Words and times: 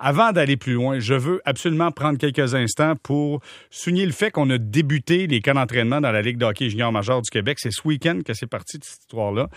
Avant 0.00 0.30
d'aller 0.30 0.56
plus 0.56 0.74
loin, 0.74 1.00
je 1.00 1.14
veux 1.14 1.40
absolument 1.44 1.90
prendre 1.90 2.18
quelques 2.18 2.54
instants 2.54 2.94
pour 3.02 3.40
souligner 3.70 4.06
le 4.06 4.12
fait 4.12 4.30
qu'on 4.30 4.48
a 4.50 4.58
débuté 4.58 5.26
les 5.26 5.40
camps 5.40 5.54
d'entraînement 5.54 6.00
dans 6.00 6.12
la 6.12 6.22
Ligue 6.22 6.38
d'hockey 6.38 6.70
junior 6.70 6.92
major 6.92 7.20
du 7.20 7.30
Québec. 7.30 7.58
C'est 7.60 7.72
ce 7.72 7.80
week-end 7.84 8.20
que 8.24 8.32
c'est 8.32 8.46
parti 8.46 8.78
de 8.78 8.84
cette 8.84 9.00
histoire-là. 9.00 9.48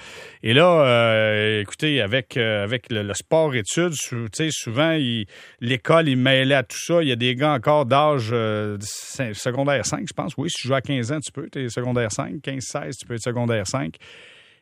Et 0.41 0.53
là, 0.53 0.83
euh, 0.85 1.61
écoutez, 1.61 2.01
avec, 2.01 2.37
euh, 2.37 2.63
avec 2.63 2.87
le, 2.89 3.13
sport-études, 3.13 3.93
souvent, 4.49 4.97
l'école, 5.59 6.09
il 6.09 6.17
mêlait 6.17 6.55
à 6.55 6.63
tout 6.63 6.79
ça. 6.79 7.03
Il 7.03 7.09
y 7.09 7.11
a 7.11 7.15
des 7.15 7.35
gars 7.35 7.53
encore 7.53 7.85
d'âge 7.85 8.29
euh, 8.31 8.77
secondaire 8.79 9.85
5, 9.85 10.07
je 10.07 10.13
pense. 10.13 10.33
Oui, 10.37 10.49
si 10.49 10.61
tu 10.61 10.67
joues 10.67 10.73
à 10.73 10.81
15 10.81 11.11
ans, 11.11 11.19
tu 11.19 11.31
peux, 11.31 11.47
tu 11.51 11.63
es 11.63 11.69
secondaire 11.69 12.11
5. 12.11 12.35
15-16, 12.37 12.97
tu 12.99 13.05
peux 13.05 13.13
être 13.13 13.21
secondaire 13.21 13.67
5. 13.67 13.95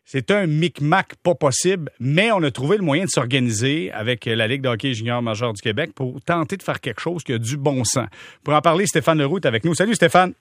C'est 0.06 0.32
un 0.32 0.48
micmac 0.48 1.14
pas 1.22 1.36
possible, 1.36 1.92
mais 2.00 2.32
on 2.32 2.42
a 2.42 2.50
trouvé 2.50 2.78
le 2.78 2.84
moyen 2.84 3.06
de 3.06 3.10
s'organiser 3.10 3.92
avec 3.92 4.26
la 4.26 4.48
Ligue 4.48 4.62
de 4.62 4.70
hockey 4.70 4.94
junior 4.94 5.22
majeur 5.22 5.54
du 5.54 5.62
Québec 5.62 5.92
pour 5.94 6.20
tenter 6.22 6.58
de 6.58 6.64
faire 6.64 6.82
quelque 6.82 7.00
chose 7.00 7.24
qui 7.24 7.34
a 7.34 7.38
du 7.38 7.58
bon 7.58 7.84
sens. 7.84 8.08
Pour 8.44 8.56
en 8.56 8.62
parler, 8.62 8.88
Stéphane 8.88 9.20
Leroux 9.20 9.38
est 9.38 9.46
avec 9.46 9.64
nous. 9.64 9.76
Salut 9.76 9.94
Stéphane. 9.94 10.34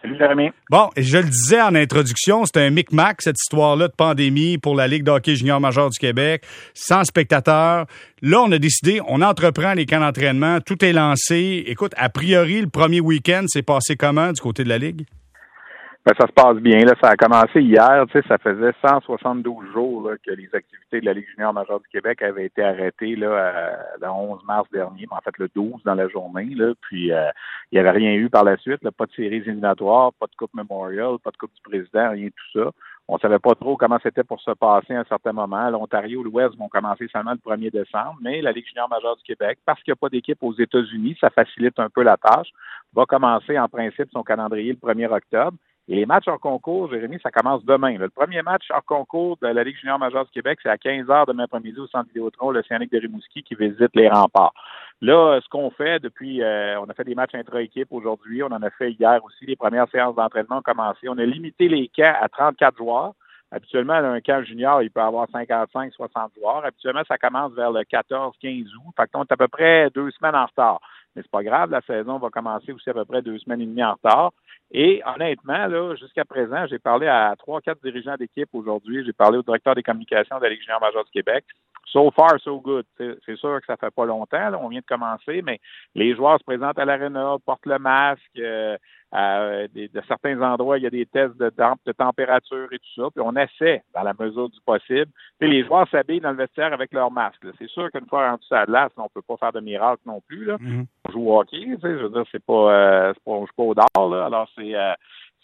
Salut 0.00 0.16
Jérémy. 0.16 0.50
Bon, 0.70 0.90
je 0.96 1.18
le 1.18 1.24
disais 1.24 1.60
en 1.60 1.74
introduction, 1.74 2.44
c'est 2.44 2.58
un 2.58 2.70
micmac, 2.70 3.20
cette 3.20 3.36
histoire-là 3.36 3.88
de 3.88 3.92
pandémie 3.92 4.56
pour 4.56 4.76
la 4.76 4.86
Ligue 4.86 5.02
de 5.02 5.10
hockey 5.10 5.34
junior 5.34 5.60
majeur 5.60 5.90
du 5.90 5.98
Québec, 5.98 6.44
sans 6.72 7.02
spectateurs. 7.02 7.86
Là, 8.22 8.40
on 8.42 8.52
a 8.52 8.58
décidé, 8.58 9.00
on 9.08 9.22
entreprend 9.22 9.74
les 9.74 9.86
camps 9.86 9.98
d'entraînement, 9.98 10.60
tout 10.60 10.84
est 10.84 10.92
lancé. 10.92 11.64
Écoute, 11.66 11.92
a 11.96 12.10
priori, 12.10 12.60
le 12.60 12.68
premier 12.68 13.00
week-end, 13.00 13.44
c'est 13.48 13.62
passé 13.62 13.96
comment 13.96 14.30
du 14.30 14.40
côté 14.40 14.62
de 14.62 14.68
la 14.68 14.78
Ligue? 14.78 15.04
Ben, 16.06 16.14
ça 16.18 16.26
se 16.26 16.32
passe 16.32 16.56
bien. 16.56 16.78
Là, 16.84 16.94
ça 17.02 17.10
a 17.10 17.16
commencé 17.16 17.60
hier. 17.60 18.04
Tu 18.10 18.12
sais, 18.12 18.26
ça 18.28 18.38
faisait 18.38 18.72
172 18.86 19.72
jours 19.72 20.10
que 20.24 20.30
les 20.30 20.48
activités 20.54 21.00
de 21.00 21.04
la 21.06 21.12
Ligue 21.12 21.28
junior 21.34 21.52
majeure 21.52 21.80
du 21.80 21.88
Québec 21.88 22.22
avaient 22.22 22.46
été 22.46 22.62
arrêtées 22.62 23.16
là, 23.16 23.76
le 24.00 24.08
11 24.08 24.42
mars 24.44 24.68
dernier, 24.72 25.06
mais 25.10 25.16
en 25.16 25.20
fait 25.20 25.36
le 25.38 25.48
12 25.54 25.82
dans 25.84 25.94
la 25.94 26.08
journée. 26.08 26.48
Là, 26.54 26.72
puis 26.80 27.12
euh, 27.12 27.28
il 27.70 27.74
n'y 27.74 27.80
avait 27.80 27.98
rien 27.98 28.14
eu 28.14 28.30
par 28.30 28.44
la 28.44 28.56
suite. 28.56 28.82
Là, 28.82 28.90
pas 28.90 29.06
de 29.06 29.12
séries 29.12 29.36
éliminatoires, 29.36 30.12
pas 30.18 30.26
de 30.26 30.36
Coupe 30.36 30.54
Memorial, 30.54 31.18
pas 31.22 31.30
de 31.30 31.36
Coupe 31.36 31.52
du 31.54 31.62
Président, 31.62 32.10
rien 32.10 32.26
de 32.26 32.30
tout 32.30 32.60
ça. 32.60 32.70
On 33.10 33.18
savait 33.18 33.38
pas 33.38 33.54
trop 33.54 33.76
comment 33.76 33.98
c'était 34.02 34.22
pour 34.22 34.40
se 34.40 34.50
passer 34.50 34.94
à 34.94 35.00
un 35.00 35.04
certain 35.04 35.32
moment. 35.32 35.70
L'Ontario, 35.70 36.22
l'Ouest 36.22 36.56
vont 36.58 36.68
commencer 36.68 37.08
seulement 37.10 37.32
le 37.32 37.38
1er 37.38 37.70
décembre, 37.70 38.16
mais 38.20 38.42
la 38.42 38.52
Ligue 38.52 38.66
junior 38.66 38.88
majeure 38.88 39.16
du 39.16 39.22
Québec, 39.22 39.58
parce 39.64 39.82
qu'il 39.82 39.92
n'y 39.92 39.96
a 39.96 40.00
pas 40.00 40.10
d'équipe 40.10 40.42
aux 40.42 40.52
États-Unis, 40.52 41.16
ça 41.18 41.30
facilite 41.30 41.78
un 41.78 41.88
peu 41.88 42.02
la 42.02 42.18
tâche, 42.18 42.48
va 42.94 43.06
commencer 43.06 43.58
en 43.58 43.68
principe 43.68 44.10
son 44.12 44.22
calendrier 44.22 44.76
le 44.80 44.88
1er 44.88 45.10
octobre. 45.10 45.56
Et 45.90 45.94
les 45.94 46.04
matchs 46.04 46.28
hors 46.28 46.38
concours, 46.38 46.90
Jérémy, 46.90 47.18
ça 47.22 47.30
commence 47.30 47.64
demain. 47.64 47.96
Le 47.96 48.10
premier 48.10 48.42
match 48.42 48.64
hors 48.70 48.84
concours 48.84 49.38
de 49.40 49.46
la 49.46 49.64
Ligue 49.64 49.76
junior 49.76 49.98
majeure 49.98 50.26
du 50.26 50.30
Québec, 50.32 50.58
c'est 50.62 50.68
à 50.68 50.76
15 50.76 51.06
h 51.06 51.26
demain 51.26 51.44
après-midi 51.44 51.80
au 51.80 51.86
Centre 51.86 52.08
Vidéotron, 52.08 52.50
le 52.50 52.62
Cyanic 52.62 52.92
de 52.92 52.98
Rimouski 52.98 53.42
qui 53.42 53.54
visite 53.54 53.94
les 53.94 54.08
remparts. 54.08 54.52
Là, 55.00 55.40
ce 55.42 55.48
qu'on 55.48 55.70
fait 55.70 55.98
depuis, 55.98 56.42
euh, 56.42 56.78
on 56.80 56.90
a 56.90 56.92
fait 56.92 57.04
des 57.04 57.14
matchs 57.14 57.34
intra-équipe 57.34 57.88
aujourd'hui, 57.90 58.42
on 58.42 58.48
en 58.48 58.62
a 58.62 58.68
fait 58.68 58.92
hier 58.92 59.24
aussi, 59.24 59.46
les 59.46 59.56
premières 59.56 59.88
séances 59.90 60.14
d'entraînement 60.14 60.58
ont 60.58 60.62
commencé. 60.62 61.08
On 61.08 61.16
a 61.16 61.24
limité 61.24 61.68
les 61.68 61.88
camps 61.88 62.16
à 62.20 62.28
34 62.28 62.76
joueurs. 62.76 63.14
Habituellement, 63.50 63.94
un 63.94 64.20
camp 64.20 64.44
junior, 64.44 64.82
il 64.82 64.90
peut 64.90 65.00
avoir 65.00 65.26
55, 65.32 65.94
60 65.94 66.32
joueurs. 66.36 66.66
Habituellement, 66.66 67.02
ça 67.08 67.16
commence 67.16 67.52
vers 67.54 67.72
le 67.72 67.82
14, 67.84 68.34
15 68.42 68.52
août. 68.74 68.92
Fait 68.94 69.10
qu'on 69.10 69.22
est 69.22 69.32
à 69.32 69.36
peu 69.38 69.48
près 69.48 69.88
deux 69.88 70.10
semaines 70.10 70.36
en 70.36 70.44
retard. 70.44 70.80
Mais 71.16 71.22
c'est 71.22 71.30
pas 71.30 71.42
grave, 71.42 71.70
la 71.70 71.80
saison 71.80 72.18
va 72.18 72.28
commencer 72.28 72.72
aussi 72.72 72.90
à 72.90 72.92
peu 72.92 73.06
près 73.06 73.22
deux 73.22 73.38
semaines 73.38 73.62
et 73.62 73.66
demie 73.66 73.82
en 73.82 73.94
retard. 73.94 74.32
Et 74.70 75.02
honnêtement, 75.06 75.66
là, 75.66 75.94
jusqu'à 75.96 76.24
présent, 76.24 76.66
j'ai 76.66 76.78
parlé 76.78 77.06
à 77.06 77.34
trois, 77.38 77.60
quatre 77.60 77.82
dirigeants 77.82 78.16
d'équipe 78.16 78.50
aujourd'hui. 78.52 79.04
J'ai 79.04 79.14
parlé 79.14 79.38
au 79.38 79.42
directeur 79.42 79.74
des 79.74 79.82
communications 79.82 80.38
de 80.38 80.42
la 80.42 80.50
Ligue 80.50 80.60
du 80.60 81.10
Québec. 81.10 81.44
So 81.92 82.10
far, 82.10 82.38
so 82.40 82.60
good. 82.60 82.84
C'est 82.98 83.36
sûr 83.36 83.60
que 83.60 83.66
ça 83.66 83.76
fait 83.76 83.94
pas 83.94 84.04
longtemps. 84.04 84.50
Là, 84.50 84.58
on 84.60 84.68
vient 84.68 84.80
de 84.80 84.86
commencer, 84.86 85.42
mais 85.42 85.58
les 85.94 86.14
joueurs 86.14 86.38
se 86.38 86.44
présentent 86.44 86.78
à 86.78 86.84
l'aréna, 86.84 87.36
portent 87.44 87.66
le 87.66 87.78
masque. 87.78 88.22
Euh, 88.38 88.76
à 89.10 89.66
de 89.68 90.02
certains 90.06 90.40
endroits, 90.42 90.76
il 90.76 90.84
y 90.84 90.86
a 90.86 90.90
des 90.90 91.06
tests 91.06 91.36
de, 91.38 91.50
de 91.86 91.92
température 91.92 92.68
et 92.70 92.78
tout 92.78 93.02
ça. 93.02 93.08
Puis 93.10 93.24
on 93.24 93.34
essaie, 93.36 93.82
dans 93.94 94.02
la 94.02 94.12
mesure 94.18 94.50
du 94.50 94.60
possible. 94.66 95.10
Puis 95.38 95.50
les 95.50 95.64
joueurs 95.64 95.88
s'habillent 95.88 96.20
dans 96.20 96.32
le 96.32 96.36
vestiaire 96.36 96.72
avec 96.74 96.92
leur 96.92 97.10
masque. 97.10 97.46
C'est 97.58 97.70
sûr 97.70 97.90
qu'une 97.90 98.06
fois 98.06 98.30
rendu 98.30 98.44
à 98.50 98.66
glace, 98.66 98.92
on 98.98 99.08
peut 99.08 99.22
pas 99.22 99.38
faire 99.38 99.52
de 99.52 99.60
miracle 99.60 100.02
non 100.04 100.20
plus. 100.28 100.44
Là. 100.44 100.56
Mm-hmm. 100.58 100.86
On 101.06 101.12
joue 101.12 101.30
au 101.30 101.40
hockey, 101.40 101.78
je 101.82 101.88
veux 101.88 102.10
dire, 102.10 102.24
c'est 102.30 102.44
pas, 102.44 102.52
euh, 102.52 103.12
pas, 103.24 103.32
on 103.32 103.46
joue 103.46 103.52
pas 103.56 103.62
au 103.62 103.74
dard, 103.74 104.08
là. 104.10 104.26
Alors 104.26 104.48
c'est 104.54 104.74
euh, 104.74 104.92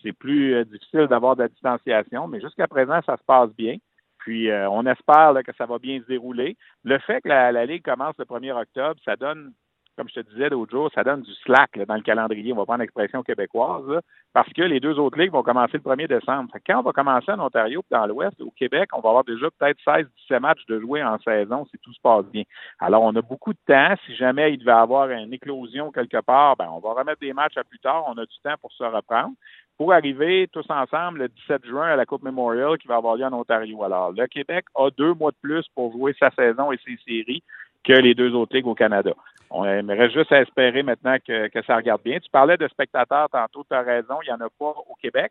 c'est 0.02 0.12
plus 0.12 0.54
euh, 0.54 0.64
difficile 0.64 1.06
d'avoir 1.06 1.34
de 1.34 1.42
la 1.42 1.48
distanciation, 1.48 2.28
mais 2.28 2.40
jusqu'à 2.40 2.68
présent, 2.68 3.00
ça 3.06 3.16
se 3.16 3.24
passe 3.24 3.50
bien. 3.56 3.76
Puis 4.24 4.50
on 4.50 4.86
espère 4.86 5.34
que 5.44 5.52
ça 5.56 5.66
va 5.66 5.78
bien 5.78 6.00
se 6.00 6.06
dérouler. 6.06 6.56
Le 6.82 6.98
fait 6.98 7.20
que 7.20 7.28
la, 7.28 7.52
la 7.52 7.66
Ligue 7.66 7.84
commence 7.84 8.16
le 8.18 8.24
1er 8.24 8.52
octobre, 8.58 8.98
ça 9.04 9.16
donne 9.16 9.52
comme 9.96 10.08
je 10.08 10.20
te 10.20 10.30
disais 10.30 10.48
l'autre 10.48 10.72
jour, 10.72 10.90
ça 10.94 11.04
donne 11.04 11.22
du 11.22 11.32
slack 11.44 11.78
dans 11.86 11.94
le 11.94 12.02
calendrier. 12.02 12.52
On 12.52 12.56
va 12.56 12.64
prendre 12.64 12.80
l'expression 12.80 13.22
québécoise, 13.22 14.00
parce 14.32 14.52
que 14.52 14.62
les 14.62 14.80
deux 14.80 14.98
autres 14.98 15.18
ligues 15.18 15.32
vont 15.32 15.42
commencer 15.42 15.74
le 15.74 15.90
1er 15.90 16.08
décembre. 16.08 16.50
quand 16.66 16.80
on 16.80 16.82
va 16.82 16.92
commencer 16.92 17.30
en 17.30 17.40
Ontario 17.40 17.82
dans 17.90 18.06
l'Ouest, 18.06 18.40
au 18.40 18.50
Québec, 18.50 18.90
on 18.92 19.00
va 19.00 19.10
avoir 19.10 19.24
déjà 19.24 19.46
peut-être 19.58 19.78
16-17 19.86 20.40
matchs 20.40 20.66
de 20.66 20.80
jouer 20.80 21.02
en 21.02 21.18
saison 21.18 21.66
si 21.70 21.78
tout 21.78 21.92
se 21.92 22.00
passe 22.00 22.26
bien. 22.26 22.42
Alors, 22.80 23.02
on 23.02 23.14
a 23.14 23.22
beaucoup 23.22 23.52
de 23.52 23.58
temps. 23.66 23.94
Si 24.06 24.16
jamais 24.16 24.52
il 24.52 24.58
devait 24.58 24.72
avoir 24.72 25.10
une 25.10 25.32
éclosion 25.32 25.92
quelque 25.92 26.20
part, 26.20 26.56
ben, 26.56 26.68
on 26.72 26.80
va 26.80 26.94
remettre 26.94 27.20
des 27.20 27.32
matchs 27.32 27.56
à 27.56 27.64
plus 27.64 27.78
tard. 27.78 28.04
On 28.08 28.18
a 28.18 28.26
du 28.26 28.38
temps 28.42 28.54
pour 28.60 28.72
se 28.72 28.84
reprendre 28.84 29.34
pour 29.76 29.92
arriver 29.92 30.48
tous 30.52 30.66
ensemble 30.68 31.20
le 31.20 31.28
17 31.28 31.66
juin 31.66 31.88
à 31.88 31.96
la 31.96 32.06
Coupe 32.06 32.22
Memorial 32.22 32.78
qui 32.78 32.86
va 32.86 32.96
avoir 32.96 33.16
lieu 33.16 33.24
en 33.24 33.32
Ontario. 33.32 33.82
Alors, 33.82 34.12
le 34.12 34.26
Québec 34.26 34.66
a 34.74 34.90
deux 34.90 35.14
mois 35.14 35.32
de 35.32 35.36
plus 35.42 35.66
pour 35.74 35.92
jouer 35.92 36.14
sa 36.18 36.30
saison 36.30 36.70
et 36.70 36.78
ses 36.84 36.96
séries 37.04 37.42
que 37.82 37.92
les 37.92 38.14
deux 38.14 38.34
autres 38.34 38.56
ligues 38.56 38.66
au 38.66 38.74
Canada. 38.74 39.12
On 39.56 39.64
aimerait 39.64 40.10
juste 40.10 40.32
espérer 40.32 40.82
maintenant 40.82 41.16
que, 41.24 41.48
ça 41.64 41.76
regarde 41.76 42.02
bien. 42.02 42.18
Tu 42.18 42.28
parlais 42.28 42.56
de 42.56 42.66
spectateurs 42.66 43.28
tantôt, 43.30 43.62
tu 43.62 43.76
as 43.76 43.82
raison, 43.82 44.16
il 44.22 44.26
n'y 44.26 44.32
en 44.32 44.44
a 44.44 44.48
pas 44.58 44.74
au 44.88 44.96
Québec, 45.00 45.30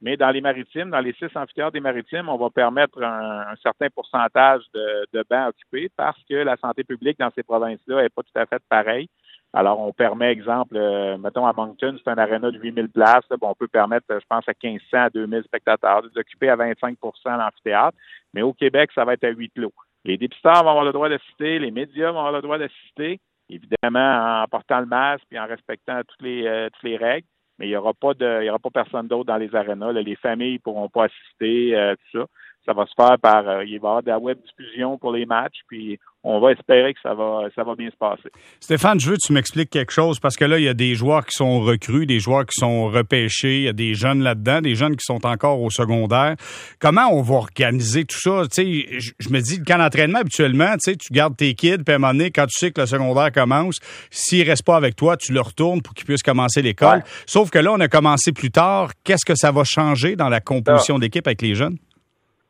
mais 0.00 0.16
dans 0.16 0.30
les 0.30 0.40
maritimes, 0.40 0.90
dans 0.90 1.00
les 1.00 1.12
six 1.14 1.26
amphithéâtres 1.34 1.72
des 1.72 1.80
maritimes, 1.80 2.28
on 2.28 2.36
va 2.36 2.50
permettre 2.50 3.02
un, 3.02 3.52
certain 3.64 3.88
pourcentage 3.90 4.62
de, 4.74 5.08
de, 5.12 5.48
occupés 5.48 5.90
parce 5.96 6.22
que 6.30 6.34
la 6.34 6.56
santé 6.58 6.84
publique 6.84 7.18
dans 7.18 7.32
ces 7.34 7.42
provinces-là 7.42 8.02
n'est 8.02 8.10
pas 8.10 8.22
tout 8.22 8.38
à 8.38 8.46
fait 8.46 8.62
pareille. 8.68 9.08
Alors, 9.52 9.80
on 9.80 9.92
permet, 9.92 10.30
exemple, 10.30 10.76
euh, 10.76 11.18
mettons 11.18 11.44
à 11.44 11.52
Moncton, 11.52 11.96
c'est 11.98 12.10
un 12.10 12.18
aréna 12.18 12.52
de 12.52 12.58
8000 12.60 12.90
places. 12.90 13.24
on 13.40 13.54
peut 13.54 13.66
permettre, 13.66 14.06
je 14.08 14.26
pense, 14.28 14.48
à 14.48 14.52
1500 14.62 14.98
à 14.98 15.10
2000 15.10 15.42
spectateurs 15.42 16.02
d'occuper 16.14 16.48
à 16.48 16.56
25% 16.56 16.94
l'amphithéâtre. 17.26 17.96
Mais 18.34 18.42
au 18.42 18.52
Québec, 18.52 18.90
ça 18.94 19.04
va 19.04 19.14
être 19.14 19.24
à 19.24 19.30
huit 19.30 19.52
lots. 19.56 19.74
Les 20.04 20.16
dépisteurs 20.16 20.62
vont 20.62 20.70
avoir 20.70 20.84
le 20.84 20.92
droit 20.92 21.08
d'assister, 21.08 21.58
les 21.58 21.72
médias 21.72 22.12
vont 22.12 22.18
avoir 22.18 22.32
le 22.32 22.42
droit 22.42 22.58
d'assister, 22.58 23.18
évidemment 23.48 24.42
en 24.42 24.46
portant 24.48 24.80
le 24.80 24.86
masque 24.86 25.26
et 25.30 25.38
en 25.38 25.46
respectant 25.46 26.00
toutes 26.06 26.22
les, 26.22 26.46
euh, 26.46 26.68
toutes 26.70 26.82
les 26.82 26.96
règles. 26.96 27.26
Mais 27.58 27.66
il 27.66 27.70
n'y 27.70 27.76
aura 27.76 27.94
pas 27.94 28.14
de, 28.14 28.40
il 28.42 28.46
y 28.46 28.50
aura 28.50 28.58
pas 28.58 28.70
personne 28.70 29.06
d'autre 29.06 29.26
dans 29.26 29.36
les 29.36 29.54
arénas. 29.54 29.92
les 29.92 30.16
familles 30.16 30.54
ne 30.54 30.58
pourront 30.58 30.88
pas 30.88 31.04
assister, 31.04 31.76
euh, 31.76 31.94
tout 31.94 32.20
ça. 32.20 32.26
Ça 32.66 32.72
va 32.72 32.86
se 32.86 32.94
faire 32.96 33.18
par, 33.20 33.62
il 33.62 33.68
va 33.68 33.70
y 33.72 33.76
avoir 33.76 34.02
de 34.02 34.08
la 34.08 34.18
web 34.18 34.38
diffusion 34.46 34.96
pour 34.98 35.12
les 35.12 35.26
matchs, 35.26 35.60
puis 35.68 35.98
on 36.26 36.40
va 36.40 36.52
espérer 36.52 36.94
que 36.94 37.00
ça 37.02 37.12
va, 37.12 37.42
ça 37.54 37.62
va 37.64 37.74
bien 37.74 37.90
se 37.90 37.96
passer. 37.96 38.30
Stéphane, 38.58 38.98
je 38.98 39.10
veux 39.10 39.16
que 39.16 39.26
tu 39.26 39.34
m'expliques 39.34 39.68
quelque 39.68 39.92
chose 39.92 40.18
parce 40.18 40.36
que 40.36 40.46
là, 40.46 40.58
il 40.58 40.64
y 40.64 40.68
a 40.68 40.74
des 40.74 40.94
joueurs 40.94 41.26
qui 41.26 41.36
sont 41.36 41.60
recrues, 41.60 42.06
des 42.06 42.18
joueurs 42.18 42.46
qui 42.46 42.58
sont 42.58 42.86
repêchés, 42.86 43.58
il 43.58 43.62
y 43.64 43.68
a 43.68 43.74
des 43.74 43.92
jeunes 43.92 44.22
là-dedans, 44.22 44.62
des 44.62 44.74
jeunes 44.74 44.96
qui 44.96 45.04
sont 45.04 45.26
encore 45.26 45.60
au 45.60 45.68
secondaire. 45.68 46.36
Comment 46.78 47.08
on 47.12 47.20
va 47.20 47.34
organiser 47.34 48.06
tout 48.06 48.18
ça? 48.18 48.42
Tu 48.50 48.88
sais, 48.90 49.12
je, 49.18 49.28
me 49.28 49.40
dis, 49.40 49.58
le 49.58 49.64
camp 49.64 49.76
d'entraînement, 49.76 50.20
habituellement, 50.20 50.72
tu 50.74 50.92
sais, 50.92 50.96
tu 50.96 51.12
gardes 51.12 51.36
tes 51.36 51.52
kids, 51.54 51.84
puis 51.84 51.92
à 51.92 51.96
un 51.96 51.98
moment 51.98 52.14
donné, 52.14 52.30
quand 52.30 52.46
tu 52.46 52.58
sais 52.58 52.70
que 52.70 52.80
le 52.80 52.86
secondaire 52.86 53.30
commence, 53.30 53.78
s'ils 54.10 54.48
restent 54.48 54.64
pas 54.64 54.76
avec 54.76 54.96
toi, 54.96 55.18
tu 55.18 55.34
le 55.34 55.42
retournes 55.42 55.82
pour 55.82 55.92
qu'ils 55.92 56.06
puissent 56.06 56.22
commencer 56.22 56.62
l'école. 56.62 57.02
Sauf 57.26 57.50
que 57.50 57.58
là, 57.58 57.70
on 57.72 57.80
a 57.80 57.88
commencé 57.88 58.32
plus 58.32 58.50
tard. 58.50 58.92
Qu'est-ce 59.04 59.26
que 59.26 59.34
ça 59.34 59.52
va 59.52 59.64
changer 59.64 60.16
dans 60.16 60.30
la 60.30 60.40
composition 60.40 60.98
d'équipe 60.98 61.26
avec 61.26 61.42
les 61.42 61.54
jeunes? 61.54 61.76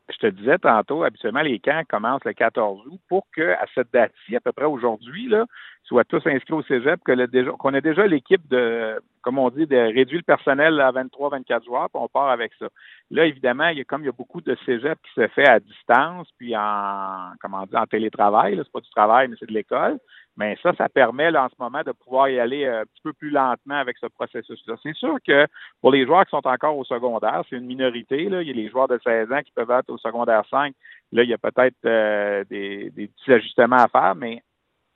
Je 0.09 0.17
te 0.17 0.27
disais 0.27 0.57
tantôt, 0.59 1.03
habituellement, 1.03 1.41
les 1.41 1.59
camps 1.59 1.81
commencent 1.89 2.25
le 2.25 2.33
14 2.33 2.85
août 2.87 2.99
pour 3.09 3.25
qu'à 3.35 3.65
cette 3.73 3.91
date-ci, 3.91 4.35
à 4.35 4.39
peu 4.39 4.51
près 4.51 4.65
aujourd'hui, 4.65 5.27
là, 5.27 5.45
soient 5.83 6.03
tous 6.03 6.25
inscrits 6.25 6.53
au 6.53 6.63
cégep, 6.63 6.99
qu'on 7.03 7.73
ait 7.73 7.81
déjà 7.81 8.07
l'équipe 8.07 8.47
de, 8.47 9.01
comme 9.21 9.39
on 9.39 9.49
dit, 9.49 9.65
de 9.65 9.75
réduire 9.75 10.19
le 10.19 10.35
personnel 10.35 10.79
à 10.79 10.91
23, 10.91 11.29
24 11.29 11.65
joueurs, 11.65 11.89
puis 11.89 12.01
on 12.01 12.07
part 12.07 12.29
avec 12.29 12.51
ça. 12.59 12.67
Là, 13.11 13.25
évidemment, 13.25 13.67
il 13.69 13.79
y 13.79 13.81
a 13.81 13.83
comme 13.83 14.01
il 14.01 14.05
y 14.05 14.09
a 14.09 14.13
beaucoup 14.13 14.41
de 14.41 14.55
cégep 14.65 14.97
qui 15.01 15.21
se 15.21 15.27
fait 15.29 15.47
à 15.47 15.59
distance, 15.59 16.27
puis 16.37 16.55
en, 16.55 17.31
comment 17.41 17.65
dire, 17.65 17.79
en 17.79 17.85
télétravail, 17.85 18.57
c'est 18.57 18.71
pas 18.71 18.81
du 18.81 18.89
travail, 18.89 19.27
mais 19.27 19.35
c'est 19.39 19.49
de 19.49 19.53
l'école. 19.53 19.99
Mais 20.37 20.57
ça, 20.61 20.73
ça 20.73 20.89
permet 20.89 21.31
là, 21.31 21.45
en 21.45 21.49
ce 21.49 21.55
moment 21.57 21.81
de 21.85 21.93
pouvoir 21.93 22.27
y 22.29 22.39
aller 22.39 22.65
euh, 22.65 22.81
un 22.81 22.85
petit 22.85 23.01
peu 23.03 23.13
plus 23.13 23.29
lentement 23.29 23.75
avec 23.75 23.97
ce 23.97 24.07
processus-là. 24.07 24.75
C'est 24.83 24.95
sûr 24.95 25.17
que 25.25 25.47
pour 25.81 25.91
les 25.91 26.05
joueurs 26.05 26.25
qui 26.25 26.31
sont 26.31 26.45
encore 26.45 26.77
au 26.77 26.83
secondaire, 26.83 27.43
c'est 27.49 27.55
une 27.55 27.65
minorité. 27.65 28.27
Là. 28.27 28.41
Il 28.41 28.47
y 28.49 28.51
a 28.51 28.53
les 28.53 28.69
joueurs 28.69 28.89
de 28.89 28.99
16 29.03 29.31
ans 29.31 29.41
qui 29.41 29.51
peuvent 29.53 29.71
être 29.71 29.89
au 29.89 29.97
secondaire 29.97 30.43
5. 30.49 30.73
Là, 31.13 31.23
il 31.23 31.29
y 31.29 31.33
a 31.33 31.37
peut-être 31.37 31.77
euh, 31.85 32.43
des, 32.49 32.89
des, 32.89 33.07
petits 33.07 33.31
ajustements 33.31 33.77
à 33.77 33.87
faire, 33.87 34.15
mais 34.15 34.43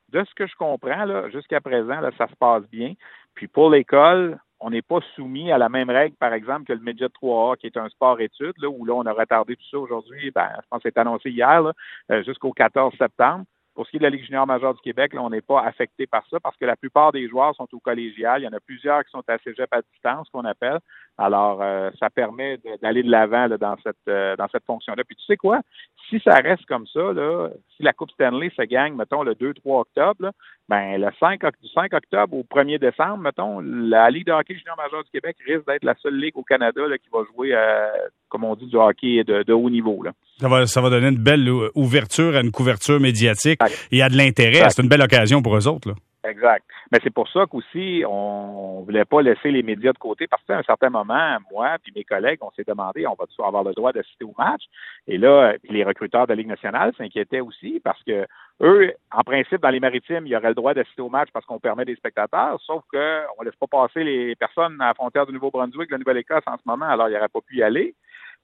de 0.10 0.24
ce 0.26 0.34
que 0.36 0.48
je 0.48 0.56
comprends, 0.56 1.06
là, 1.06 1.30
jusqu'à 1.30 1.62
présent, 1.62 2.02
là, 2.02 2.12
ça 2.18 2.28
se 2.28 2.36
passe 2.36 2.64
bien. 2.70 2.94
Puis 3.34 3.48
pour 3.48 3.70
l'école, 3.70 4.40
on 4.60 4.72
n'est 4.72 4.82
pas 4.82 5.00
soumis 5.16 5.52
à 5.52 5.58
la 5.58 5.70
même 5.70 5.90
règle, 5.90 6.18
par 6.18 6.34
exemple, 6.34 6.66
que 6.66 6.74
le 6.74 6.82
Média 6.82 7.08
3A, 7.08 7.56
qui 7.58 7.68
est 7.68 7.78
un 7.78 7.88
sport-études, 7.88 8.58
là, 8.58 8.70
où 8.70 8.84
là, 8.84 8.94
on 8.94 9.06
a 9.06 9.14
retardé 9.14 9.56
tout 9.56 9.70
ça 9.72 9.78
aujourd'hui. 9.78 10.32
Ben, 10.32 10.50
je 10.58 10.68
pense 10.70 10.84
que 10.84 10.90
c'est 10.90 11.00
annoncé 11.00 11.30
hier, 11.30 11.64
euh, 12.12 12.24
jusqu'au 12.24 12.52
14 12.52 12.94
septembre 12.98 13.46
Pour 13.80 13.86
ce 13.86 13.92
qui 13.92 13.96
est 13.96 14.00
de 14.00 14.04
la 14.04 14.10
Ligue 14.10 14.26
junior 14.26 14.46
majeure 14.46 14.74
du 14.74 14.82
Québec, 14.82 15.14
on 15.18 15.30
n'est 15.30 15.40
pas 15.40 15.62
affecté 15.62 16.06
par 16.06 16.28
ça 16.30 16.38
parce 16.42 16.58
que 16.58 16.66
la 16.66 16.76
plupart 16.76 17.14
des 17.14 17.30
joueurs 17.30 17.56
sont 17.56 17.68
au 17.72 17.80
collégial. 17.80 18.42
Il 18.42 18.44
y 18.44 18.48
en 18.50 18.52
a 18.52 18.60
plusieurs 18.60 19.06
qui 19.06 19.12
sont 19.12 19.24
à 19.26 19.38
cégep 19.38 19.74
à 19.74 19.82
distance, 19.82 20.28
qu'on 20.34 20.44
appelle. 20.44 20.80
Alors, 21.18 21.62
euh, 21.62 21.90
ça 21.98 22.10
permet 22.10 22.60
d'aller 22.82 23.04
de 23.04 23.10
l'avant 23.10 23.48
dans 23.48 23.78
cette 23.82 23.96
euh, 24.10 24.36
dans 24.36 24.50
cette 24.50 24.66
fonction-là. 24.66 25.06
Puis 25.06 25.16
tu 25.16 25.24
sais 25.24 25.38
quoi? 25.38 25.62
Si 26.10 26.20
ça 26.24 26.36
reste 26.36 26.66
comme 26.66 26.88
ça, 26.88 27.14
là, 27.14 27.50
si 27.78 27.84
la 27.84 27.94
Coupe 27.94 28.12
Stanley 28.12 28.52
se 28.56 28.64
gagne, 28.64 28.96
mettons, 28.96 29.24
le 29.24 29.34
2-3 29.34 29.82
octobre, 29.82 30.32
ben 30.68 31.00
le 31.00 31.10
5, 31.20 31.42
du 31.62 31.70
5 31.70 31.94
octobre 31.94 32.36
au 32.36 32.44
1er 32.44 32.80
décembre, 32.80 33.18
mettons, 33.18 33.60
la 33.60 34.10
Ligue 34.10 34.26
de 34.26 34.32
hockey 34.32 34.56
junior 34.56 34.76
majeur 34.78 35.04
du 35.04 35.10
Québec 35.12 35.38
risque 35.46 35.68
d'être 35.68 35.84
la 35.84 35.96
seule 36.02 36.20
ligue 36.20 36.38
au 36.38 36.44
Canada 36.44 36.82
là, 36.88 36.98
qui 36.98 37.10
va 37.14 37.20
jouer, 37.34 37.54
euh, 37.54 37.90
comme 38.28 38.44
on 38.44 38.56
dit, 38.56 38.66
du 38.66 38.76
hockey 38.76 39.24
de, 39.24 39.54
haut 39.54 39.70
niveau. 39.70 40.02
Là. 40.04 40.12
Ça 40.40 40.48
va, 40.48 40.66
ça 40.66 40.82
va 40.82 40.90
donner 40.90 41.10
une 41.10 41.24
belle 41.24 41.50
ouverture 41.76 42.36
à 42.36 42.42
une 42.42 42.52
couverture 42.52 43.00
médiatique 43.00 43.60
et 43.92 44.02
à 44.02 44.10
de 44.10 44.18
l'intérêt. 44.18 44.70
C'est 44.70 44.82
une 44.82 44.90
belle 44.90 45.02
occasion 45.02 45.42
pour 45.42 45.56
eux 45.56 45.68
autres. 45.68 45.90
Là. 45.90 45.96
Exact. 46.26 46.66
Mais 46.92 47.00
c'est 47.02 47.14
pour 47.14 47.30
ça 47.30 47.46
qu'aussi, 47.46 48.04
on 48.06 48.82
voulait 48.82 49.06
pas 49.06 49.22
laisser 49.22 49.52
les 49.52 49.64
médias 49.64 49.94
de 49.94 49.98
côté 49.98 50.28
parce 50.28 50.44
qu'à 50.44 50.58
un 50.58 50.64
certain 50.64 50.90
moment, 50.90 51.38
moi 51.50 51.78
puis 51.82 51.94
mes 51.96 52.04
collègues, 52.04 52.40
on 52.42 52.52
s'est 52.52 52.66
demandé, 52.68 53.08
on 53.08 53.14
va 53.14 53.26
avoir 53.48 53.64
le 53.64 53.72
droit 53.72 53.94
d'assister 53.94 54.26
au 54.26 54.34
match? 54.38 54.64
Et 55.08 55.18
là, 55.18 55.54
les 55.70 55.84
recruteurs 55.86 56.28
de 56.28 56.34
la 56.34 56.36
Ligue 56.36 56.48
nationale 56.48 56.94
s'inquiétaient 56.98 57.40
aussi 57.40 57.80
parce 57.82 58.04
que 58.04 58.28
eux, 58.62 58.94
en 59.14 59.24
principe, 59.24 59.62
dans 59.62 59.70
les 59.70 59.80
maritimes, 59.80 60.28
ils 60.28 60.36
auraient 60.36 60.50
le 60.50 60.56
droit 60.56 60.74
d'assister 60.74 61.02
au 61.02 61.10
match 61.10 61.30
parce 61.32 61.46
qu'on 61.46 61.60
permet 61.60 61.86
des 61.86 61.96
spectateurs, 61.96 62.60
sauf 62.66 62.84
qu'on 62.92 62.98
ne 63.00 63.46
laisse 63.46 63.56
pas 63.56 63.68
passer 63.68 64.04
les 64.04 64.36
personnes 64.36 64.76
à 64.82 64.88
la 64.88 64.94
frontière 64.96 65.26
du 65.26 65.32
Nouveau-Brunswick, 65.32 65.88
de 65.88 65.94
la 65.94 66.00
Nouvelle-Écosse 66.00 66.44
en 66.48 66.58
ce 66.58 66.64
moment, 66.66 66.88
alors 66.88 67.08
ils 67.08 67.14
n'auraient 67.14 67.30
pas 67.30 67.42
pu 67.42 67.58
y 67.58 67.64
aller. 67.64 67.96